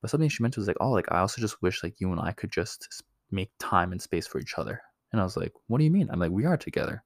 But 0.00 0.10
something 0.10 0.28
she 0.28 0.42
mentioned 0.42 0.62
was 0.62 0.68
like, 0.68 0.78
oh, 0.80 0.90
like 0.90 1.10
I 1.10 1.20
also 1.20 1.40
just 1.40 1.62
wish 1.62 1.82
like 1.82 2.00
you 2.00 2.10
and 2.10 2.20
I 2.20 2.32
could 2.32 2.50
just 2.50 3.02
make 3.30 3.50
time 3.58 3.92
and 3.92 4.00
space 4.00 4.26
for 4.26 4.38
each 4.38 4.58
other. 4.58 4.80
And 5.12 5.20
I 5.20 5.24
was 5.24 5.36
like, 5.36 5.52
what 5.68 5.78
do 5.78 5.84
you 5.84 5.90
mean? 5.90 6.08
I'm 6.10 6.18
like, 6.18 6.30
we 6.30 6.44
are 6.44 6.56
together. 6.56 7.02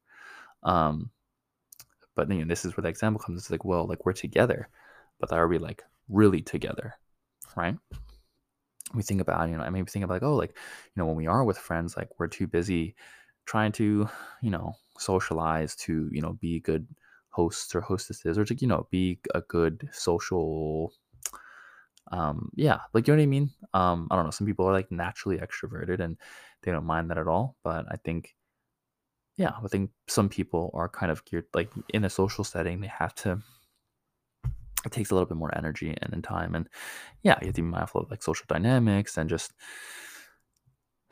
Um, 0.63 1.11
but 2.19 2.29
you 2.33 2.41
know, 2.41 2.49
this 2.49 2.65
is 2.65 2.77
where 2.77 2.83
the 2.83 2.89
example 2.89 3.23
comes. 3.23 3.39
It's 3.39 3.51
like, 3.51 3.65
well, 3.65 3.87
like 3.87 4.05
we're 4.05 4.13
together, 4.13 4.69
but 5.21 5.33
are 5.33 5.47
we 5.47 5.59
like 5.59 5.85
really 6.09 6.43
together, 6.43 6.95
right? 7.57 7.77
We 8.93 9.05
think 9.05 9.21
about, 9.21 9.49
you 9.49 9.57
know, 9.57 9.63
I 9.63 9.71
mean, 9.71 9.85
we 9.85 9.89
think 9.89 10.05
about 10.05 10.15
like, 10.15 10.25
oh, 10.25 10.35
like, 10.35 10.51
you 10.51 11.01
know, 11.01 11.07
when 11.07 11.15
we 11.15 11.29
are 11.29 11.45
with 11.45 11.59
friends, 11.59 11.97
like 11.97 12.09
we're 12.19 12.27
too 12.27 12.49
busy 12.49 12.97
trying 13.47 13.71
to, 13.73 14.09
you 14.43 14.51
know, 14.51 14.73
socialize 14.99 15.77
to, 15.77 16.09
you 16.11 16.21
know, 16.21 16.33
be 16.41 16.59
good 16.59 16.89
hosts 17.29 17.73
or 17.73 17.83
hostesses 17.83 18.37
or 18.37 18.45
to, 18.45 18.57
you 18.57 18.67
know, 18.67 18.89
be 18.91 19.21
a 19.37 19.41
good 19.43 19.89
social 19.93 20.93
um 22.11 22.49
yeah 22.55 22.79
like 22.95 23.07
you 23.07 23.13
know 23.13 23.19
what 23.19 23.23
i 23.23 23.27
mean 23.27 23.51
um 23.75 24.09
i 24.11 24.17
don't 24.17 24.25
know 24.25 24.31
some 24.31 24.47
people 24.47 24.65
are 24.65 24.73
like 24.73 24.91
naturally 24.91 25.37
extroverted 25.37 26.01
and 26.01 26.17
they 26.63 26.73
don't 26.73 26.87
mind 26.87 27.11
that 27.11 27.19
at 27.19 27.29
all 27.29 27.55
but 27.63 27.85
i 27.91 27.97
think 27.97 28.35
yeah, 29.39 29.53
I 29.65 29.69
think 29.69 29.91
some 30.09 30.29
people 30.29 30.71
are 30.75 30.89
kind 30.89 31.13
of 31.13 31.25
geared 31.25 31.47
like 31.55 31.71
in 31.95 32.05
a 32.05 32.11
social 32.11 32.43
setting, 32.43 32.81
they 32.81 32.89
have 32.89 33.15
to 33.17 33.41
it 34.85 34.93
takes 34.93 35.11
a 35.11 35.15
little 35.15 35.27
bit 35.27 35.37
more 35.37 35.57
energy 35.57 35.97
and, 36.03 36.23
time 36.25 36.55
and 36.55 36.69
yeah, 37.23 37.37
you 37.41 37.47
have 37.47 37.55
to 37.55 37.63
be 37.63 37.69
mindful 37.69 38.03
of 38.03 38.11
like 38.11 38.23
social 38.23 38.45
dynamics 38.49 39.17
and 39.17 39.31
just 39.31 39.53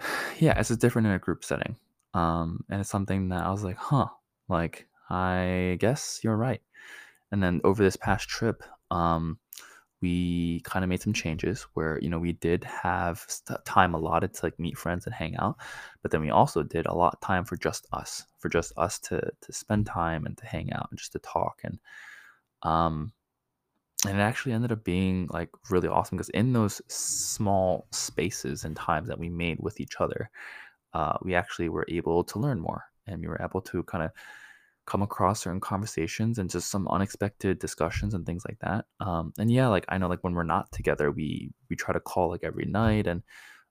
yeah, 0.38 0.58
it's 0.58 0.68
just 0.68 0.80
different 0.80 1.06
in 1.06 1.14
a 1.14 1.18
group 1.20 1.44
setting. 1.44 1.76
Um, 2.14 2.64
and 2.68 2.80
it's 2.80 2.90
something 2.90 3.28
that 3.28 3.44
I 3.44 3.50
was 3.50 3.62
like, 3.62 3.76
huh, 3.76 4.08
like 4.48 4.88
I 5.08 5.76
guess 5.78 6.20
you're 6.24 6.36
right. 6.36 6.60
And 7.30 7.40
then 7.40 7.60
over 7.62 7.82
this 7.82 7.96
past 7.96 8.28
trip, 8.28 8.64
um, 8.90 9.38
we 10.06 10.60
kind 10.60 10.84
of 10.84 10.88
made 10.88 11.02
some 11.02 11.12
changes 11.12 11.62
where 11.74 11.98
you 12.00 12.08
know 12.08 12.20
we 12.20 12.30
did 12.30 12.62
have 12.62 13.26
time 13.64 13.92
allotted 13.92 14.32
to 14.32 14.46
like 14.46 14.56
meet 14.56 14.78
friends 14.78 15.04
and 15.04 15.12
hang 15.12 15.36
out 15.38 15.56
but 16.00 16.12
then 16.12 16.20
we 16.20 16.30
also 16.30 16.62
did 16.62 16.86
a 16.86 16.94
lot 16.94 17.12
of 17.12 17.20
time 17.20 17.44
for 17.44 17.56
just 17.56 17.88
us 17.92 18.24
for 18.38 18.48
just 18.48 18.72
us 18.76 19.00
to 19.00 19.18
to 19.40 19.52
spend 19.52 19.84
time 19.84 20.24
and 20.24 20.38
to 20.38 20.46
hang 20.46 20.72
out 20.72 20.86
and 20.90 20.98
just 20.98 21.10
to 21.10 21.18
talk 21.18 21.60
and 21.64 21.80
um 22.62 23.12
and 24.06 24.16
it 24.16 24.22
actually 24.22 24.52
ended 24.52 24.70
up 24.70 24.84
being 24.84 25.26
like 25.32 25.50
really 25.70 25.88
awesome 25.88 26.16
because 26.16 26.28
in 26.28 26.52
those 26.52 26.80
small 26.86 27.88
spaces 27.90 28.64
and 28.64 28.76
times 28.76 29.08
that 29.08 29.18
we 29.18 29.28
made 29.28 29.58
with 29.58 29.80
each 29.80 29.96
other 29.98 30.30
uh, 30.94 31.18
we 31.22 31.34
actually 31.34 31.68
were 31.68 31.86
able 31.88 32.22
to 32.22 32.38
learn 32.38 32.60
more 32.60 32.84
and 33.08 33.20
we 33.20 33.26
were 33.26 33.42
able 33.42 33.60
to 33.60 33.82
kind 33.82 34.04
of 34.04 34.12
come 34.86 35.02
across 35.02 35.40
certain 35.42 35.60
conversations 35.60 36.38
and 36.38 36.48
just 36.48 36.70
some 36.70 36.86
unexpected 36.88 37.58
discussions 37.58 38.14
and 38.14 38.24
things 38.24 38.44
like 38.48 38.58
that. 38.60 38.84
Um, 39.00 39.32
and 39.38 39.50
yeah, 39.50 39.68
like 39.68 39.84
I 39.88 39.98
know 39.98 40.08
like 40.08 40.22
when 40.22 40.34
we're 40.34 40.44
not 40.44 40.70
together, 40.72 41.10
we 41.10 41.50
we 41.68 41.76
try 41.76 41.92
to 41.92 42.00
call 42.00 42.30
like 42.30 42.44
every 42.44 42.64
night 42.66 43.06
and 43.06 43.22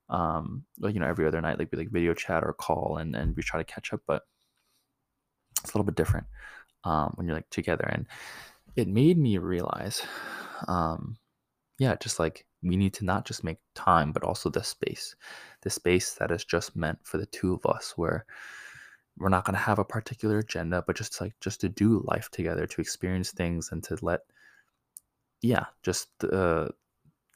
um 0.09 0.63
you 0.79 0.99
know 0.99 1.07
every 1.07 1.25
other 1.25 1.41
night 1.41 1.57
like 1.57 1.69
we 1.71 1.79
like 1.79 1.89
video 1.89 2.13
chat 2.13 2.43
or 2.43 2.53
call 2.53 2.97
and 2.97 3.15
and 3.15 3.35
we 3.35 3.41
try 3.43 3.59
to 3.59 3.73
catch 3.73 3.93
up, 3.93 4.01
but 4.05 4.23
it's 5.63 5.73
a 5.73 5.77
little 5.77 5.85
bit 5.85 5.95
different 5.95 6.27
um 6.83 7.11
when 7.15 7.25
you're 7.27 7.35
like 7.35 7.49
together 7.49 7.85
and 7.91 8.05
it 8.75 8.87
made 8.87 9.17
me 9.17 9.37
realize 9.37 10.03
um 10.67 11.17
yeah, 11.79 11.95
just 11.99 12.19
like 12.19 12.45
we 12.63 12.77
need 12.77 12.93
to 12.95 13.05
not 13.05 13.25
just 13.25 13.43
make 13.43 13.57
time 13.73 14.11
but 14.11 14.23
also 14.23 14.49
the 14.49 14.63
space. 14.63 15.15
The 15.61 15.69
space 15.69 16.13
that 16.15 16.31
is 16.31 16.45
just 16.45 16.75
meant 16.75 16.99
for 17.03 17.17
the 17.17 17.25
two 17.25 17.53
of 17.53 17.65
us 17.65 17.93
where 17.95 18.25
we're 19.17 19.29
not 19.29 19.45
going 19.45 19.55
to 19.55 19.59
have 19.59 19.79
a 19.79 19.85
particular 19.85 20.39
agenda 20.39 20.83
but 20.85 20.95
just 20.95 21.19
like 21.21 21.33
just 21.41 21.61
to 21.61 21.69
do 21.69 22.03
life 22.07 22.29
together 22.31 22.65
to 22.67 22.81
experience 22.81 23.31
things 23.31 23.69
and 23.71 23.83
to 23.83 23.97
let 24.01 24.21
yeah 25.41 25.65
just 25.83 26.07
the 26.19 26.29
uh, 26.31 26.69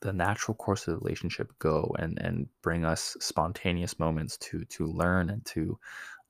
the 0.02 0.14
natural 0.14 0.56
course 0.56 0.88
of 0.88 0.94
the 0.94 1.00
relationship 1.00 1.52
go 1.60 1.96
and 2.00 2.20
and 2.20 2.48
bring 2.62 2.86
us 2.86 3.18
spontaneous 3.20 4.00
moments 4.00 4.38
to 4.38 4.64
to 4.66 4.86
learn 4.86 5.30
and 5.30 5.46
to 5.46 5.78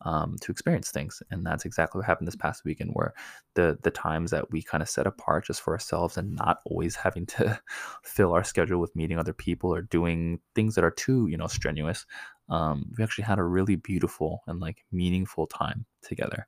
um, 0.02 0.36
to 0.42 0.52
experience 0.52 0.92
things 0.92 1.22
and 1.30 1.46
that's 1.46 1.66
exactly 1.66 2.00
what 2.00 2.06
happened 2.06 2.28
this 2.28 2.36
past 2.36 2.64
weekend 2.64 2.92
where 2.94 3.14
the 3.56 3.78
the 3.84 3.92
times 3.92 4.32
that 4.32 4.50
we 4.52 4.62
kind 4.62 4.82
of 4.82 4.90
set 4.90 5.06
apart 5.06 5.46
just 5.46 5.62
for 5.62 5.74
ourselves 5.74 6.18
and 6.18 6.36
not 6.36 6.60
always 6.66 6.96
having 6.96 7.26
to 7.26 7.60
fill 8.04 8.34
our 8.34 8.44
schedule 8.44 8.80
with 8.80 8.96
meeting 8.96 9.20
other 9.20 9.34
people 9.34 9.74
or 9.74 9.82
doing 9.82 10.40
things 10.56 10.76
that 10.76 10.84
are 10.84 10.92
too 10.92 11.28
you 11.28 11.38
know 11.38 11.48
strenuous 11.48 12.06
um, 12.50 12.92
we 12.98 13.04
actually 13.04 13.26
had 13.26 13.40
a 13.40 13.44
really 13.44 13.76
beautiful 13.76 14.42
and 14.48 14.60
like 14.60 14.84
meaningful 14.92 15.48
time 15.48 15.86
together. 16.02 16.48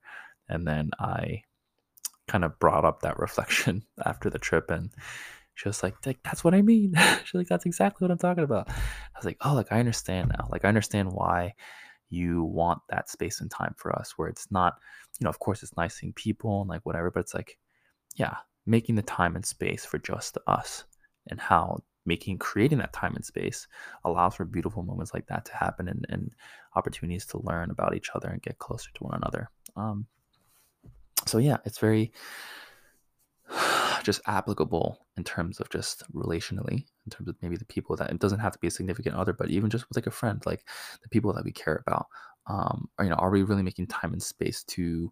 And 0.50 0.68
then 0.68 0.92
I 1.00 1.44
kind 2.28 2.44
of 2.44 2.60
brought 2.60 2.86
up 2.86 3.02
that 3.02 3.20
reflection 3.20 3.84
after 4.06 4.30
the 4.30 4.40
trip 4.40 4.72
and 4.72 4.90
she 5.54 5.70
was 5.70 5.84
like, 5.84 5.96
that's 6.02 6.44
what 6.44 6.56
I 6.56 6.62
mean. 6.62 6.94
She's 7.24 7.34
like, 7.36 7.48
that's 7.48 7.66
exactly 7.66 8.06
what 8.06 8.12
I'm 8.12 8.18
talking 8.18 8.44
about. 8.44 8.70
I 8.70 8.74
was 9.18 9.26
like, 9.26 9.38
oh, 9.42 9.54
like 9.54 9.72
I 9.72 9.80
understand 9.80 10.32
now. 10.36 10.48
Like 10.50 10.66
I 10.66 10.70
understand 10.70 11.12
why 11.12 11.54
you 12.12 12.43
want 12.43 12.82
that 12.89 13.10
space 13.10 13.41
and 13.41 13.50
time 13.50 13.74
for 13.78 13.97
us 13.97 14.13
where 14.17 14.28
it's 14.28 14.52
not, 14.52 14.76
you 15.19 15.24
know, 15.24 15.30
of 15.30 15.39
course 15.39 15.63
it's 15.63 15.76
nice 15.78 15.95
seeing 15.95 16.13
people 16.13 16.62
and 16.62 16.69
like 16.69 16.86
whatever, 16.86 17.10
but 17.10 17.21
it's 17.21 17.34
like, 17.34 17.58
yeah, 18.15 18.36
making 18.65 18.95
the 18.95 19.02
time 19.02 19.36
and 19.36 19.45
space 19.45 19.86
for 19.86 19.97
just 19.97 20.38
us 20.47 20.84
and 21.28 21.39
how 21.39 21.82
making 22.06 22.38
creating 22.38 22.80
that 22.80 22.93
time 22.93 23.15
and 23.15 23.26
space 23.26 23.67
allows 24.06 24.36
for 24.36 24.45
beautiful 24.45 24.84
moments 24.84 25.13
like 25.13 25.28
that 25.28 25.45
to 25.45 25.56
happen 25.56 25.88
and, 25.88 26.06
and 26.10 26.32
opportunities 26.76 27.26
to 27.26 27.41
learn 27.43 27.69
about 27.71 27.95
each 27.95 28.10
other 28.15 28.28
and 28.30 28.41
get 28.41 28.58
closer 28.58 28.89
to 28.93 29.04
one 29.04 29.15
another. 29.15 29.50
Um, 29.76 30.08
so 31.28 31.38
yeah 31.38 31.58
it's 31.65 31.78
very 31.78 32.12
just 34.04 34.21
applicable 34.26 35.06
in 35.17 35.24
terms 35.24 35.60
of 35.60 35.69
just 35.69 36.04
relationally 36.13 36.86
in 37.12 37.17
terms 37.17 37.30
of 37.30 37.36
maybe 37.41 37.58
the 37.58 37.65
people 37.65 37.95
that 37.95 38.10
it 38.10 38.19
doesn't 38.19 38.39
have 38.39 38.54
to 38.54 38.60
be 38.60 38.67
a 38.67 38.71
significant 38.71 39.15
other 39.15 39.34
but 39.34 39.50
even 39.50 39.69
just 39.69 39.88
with 39.89 39.97
like 39.97 40.08
a 40.08 40.12
friend 40.12 40.41
like 40.45 40.67
the 41.04 41.10
people 41.10 41.34
that 41.34 41.43
we 41.43 41.52
care 41.52 41.84
about 41.86 42.08
um, 42.47 42.89
or, 42.97 43.06
you 43.06 43.10
know 43.10 43.17
are 43.17 43.30
we 43.30 43.43
really 43.43 43.63
making 43.63 43.88
time 43.88 44.13
and 44.13 44.24
space 44.24 44.63
to 44.63 45.12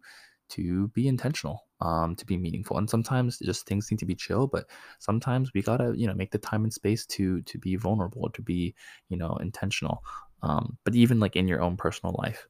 to 0.50 0.88
be 0.88 1.08
intentional, 1.08 1.66
um, 1.80 2.14
to 2.16 2.26
be 2.26 2.36
meaningful. 2.36 2.76
And 2.76 2.90
sometimes 2.90 3.38
just 3.38 3.66
things 3.66 3.90
need 3.90 4.00
to 4.00 4.06
be 4.06 4.14
chill, 4.14 4.46
but 4.46 4.66
sometimes 4.98 5.52
we 5.54 5.62
gotta, 5.62 5.94
you 5.96 6.06
know, 6.06 6.14
make 6.14 6.32
the 6.32 6.38
time 6.38 6.64
and 6.64 6.72
space 6.72 7.06
to 7.06 7.40
to 7.42 7.58
be 7.58 7.76
vulnerable, 7.76 8.28
to 8.30 8.42
be, 8.42 8.74
you 9.08 9.16
know, 9.16 9.36
intentional. 9.36 10.02
Um, 10.42 10.76
but 10.84 10.94
even 10.94 11.20
like 11.20 11.36
in 11.36 11.48
your 11.48 11.62
own 11.62 11.76
personal 11.76 12.14
life, 12.18 12.46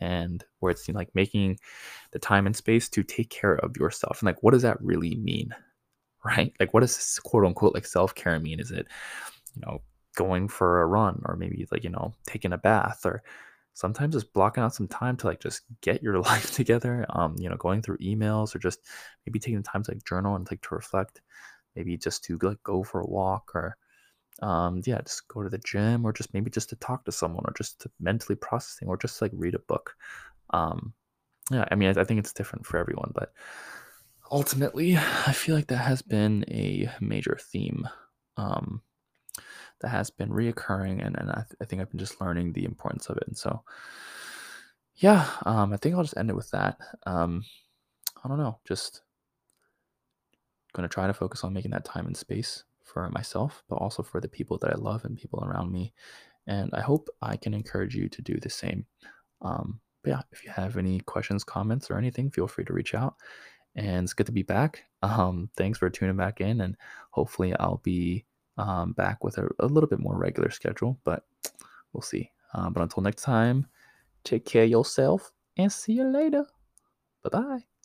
and 0.00 0.44
where 0.60 0.70
it's 0.70 0.86
you 0.86 0.94
know, 0.94 0.98
like 0.98 1.14
making 1.14 1.58
the 2.12 2.18
time 2.18 2.46
and 2.46 2.54
space 2.54 2.88
to 2.90 3.02
take 3.02 3.30
care 3.30 3.56
of 3.56 3.76
yourself. 3.76 4.20
And 4.20 4.26
like, 4.26 4.42
what 4.42 4.52
does 4.52 4.62
that 4.62 4.80
really 4.80 5.16
mean? 5.16 5.54
Right? 6.24 6.52
Like, 6.58 6.74
what 6.74 6.80
does 6.80 7.20
quote 7.24 7.44
unquote 7.44 7.74
like 7.74 7.86
self 7.86 8.14
care 8.14 8.38
mean? 8.40 8.60
Is 8.60 8.70
it, 8.70 8.86
you 9.54 9.62
know, 9.64 9.80
going 10.16 10.48
for 10.48 10.82
a 10.82 10.86
run 10.86 11.22
or 11.24 11.36
maybe 11.36 11.66
like, 11.70 11.84
you 11.84 11.90
know, 11.90 12.12
taking 12.26 12.52
a 12.52 12.58
bath 12.58 13.06
or 13.06 13.22
sometimes 13.78 14.14
just 14.14 14.32
blocking 14.32 14.64
out 14.64 14.74
some 14.74 14.88
time 14.88 15.16
to 15.16 15.28
like 15.28 15.38
just 15.38 15.62
get 15.82 16.02
your 16.02 16.18
life 16.30 16.50
together 16.52 17.06
um 17.10 17.36
you 17.38 17.48
know 17.48 17.56
going 17.56 17.80
through 17.80 17.96
emails 17.98 18.54
or 18.54 18.58
just 18.58 18.80
maybe 19.24 19.38
taking 19.38 19.56
the 19.56 19.62
time 19.62 19.84
to 19.84 19.92
like 19.92 20.04
journal 20.04 20.34
and 20.34 20.48
like 20.50 20.60
to 20.60 20.74
reflect 20.74 21.20
maybe 21.76 21.96
just 21.96 22.24
to 22.24 22.36
like 22.42 22.60
go 22.64 22.82
for 22.82 23.00
a 23.00 23.06
walk 23.06 23.52
or 23.54 23.76
um 24.42 24.82
yeah 24.84 25.00
just 25.02 25.28
go 25.28 25.44
to 25.44 25.48
the 25.48 25.58
gym 25.58 26.04
or 26.04 26.12
just 26.12 26.34
maybe 26.34 26.50
just 26.50 26.68
to 26.68 26.76
talk 26.76 27.04
to 27.04 27.12
someone 27.12 27.44
or 27.46 27.54
just 27.56 27.80
to 27.80 27.88
mentally 28.00 28.36
processing 28.36 28.88
or 28.88 28.96
just 28.96 29.22
like 29.22 29.30
read 29.34 29.54
a 29.54 29.60
book 29.60 29.94
um 30.50 30.92
yeah 31.52 31.64
i 31.70 31.76
mean 31.76 31.96
i, 31.96 32.00
I 32.00 32.04
think 32.04 32.18
it's 32.18 32.32
different 32.32 32.66
for 32.66 32.78
everyone 32.78 33.12
but 33.14 33.32
ultimately, 34.30 34.96
I 34.96 35.32
feel 35.32 35.54
like 35.54 35.68
that 35.68 35.78
has 35.78 36.02
been 36.02 36.44
a 36.48 36.90
major 37.00 37.38
theme 37.40 37.88
um, 38.36 38.82
that 39.80 39.88
has 39.88 40.10
been 40.10 40.30
reoccurring, 40.30 41.04
and, 41.04 41.16
and 41.18 41.30
I, 41.30 41.44
th- 41.48 41.56
I 41.60 41.64
think 41.64 41.82
I've 41.82 41.90
been 41.90 41.98
just 41.98 42.20
learning 42.20 42.52
the 42.52 42.64
importance 42.64 43.08
of 43.08 43.16
it. 43.16 43.24
And 43.26 43.36
so, 43.36 43.62
yeah, 44.96 45.28
um, 45.46 45.72
I 45.72 45.76
think 45.76 45.94
I'll 45.94 46.02
just 46.02 46.16
end 46.16 46.30
it 46.30 46.36
with 46.36 46.50
that. 46.50 46.78
Um, 47.06 47.44
I 48.24 48.28
don't 48.28 48.38
know, 48.38 48.58
just 48.66 49.02
going 50.72 50.88
to 50.88 50.92
try 50.92 51.06
to 51.06 51.14
focus 51.14 51.44
on 51.44 51.52
making 51.52 51.70
that 51.70 51.84
time 51.84 52.06
and 52.06 52.16
space 52.16 52.64
for 52.84 53.08
myself, 53.10 53.62
but 53.68 53.76
also 53.76 54.02
for 54.02 54.20
the 54.20 54.28
people 54.28 54.58
that 54.58 54.72
I 54.72 54.76
love 54.76 55.04
and 55.04 55.16
people 55.16 55.44
around 55.44 55.70
me. 55.72 55.92
And 56.46 56.70
I 56.72 56.80
hope 56.80 57.08
I 57.20 57.36
can 57.36 57.54
encourage 57.54 57.94
you 57.94 58.08
to 58.08 58.22
do 58.22 58.38
the 58.40 58.50
same. 58.50 58.86
Um, 59.42 59.80
but 60.02 60.10
yeah, 60.10 60.20
if 60.32 60.44
you 60.44 60.50
have 60.50 60.76
any 60.76 61.00
questions, 61.00 61.44
comments, 61.44 61.90
or 61.90 61.98
anything, 61.98 62.30
feel 62.30 62.48
free 62.48 62.64
to 62.64 62.72
reach 62.72 62.94
out. 62.94 63.16
And 63.76 64.04
it's 64.04 64.14
good 64.14 64.26
to 64.26 64.32
be 64.32 64.42
back. 64.42 64.84
Um, 65.02 65.50
thanks 65.56 65.78
for 65.78 65.88
tuning 65.88 66.16
back 66.16 66.40
in, 66.40 66.60
and 66.60 66.76
hopefully, 67.10 67.54
I'll 67.56 67.80
be 67.84 68.24
um, 68.56 68.92
back 68.92 69.22
with 69.22 69.38
a, 69.38 69.48
a, 69.60 69.66
little 69.66 69.88
bit 69.88 70.00
more 70.00 70.16
regular 70.16 70.50
schedule, 70.50 70.98
but 71.04 71.24
we'll 71.92 72.02
see. 72.02 72.30
Um, 72.54 72.72
but 72.72 72.82
until 72.82 73.02
next 73.02 73.22
time, 73.22 73.66
take 74.24 74.44
care 74.44 74.64
yourself 74.64 75.32
and 75.56 75.72
see 75.72 75.92
you 75.92 76.04
later. 76.04 76.44
Bye 77.22 77.30
bye. 77.30 77.77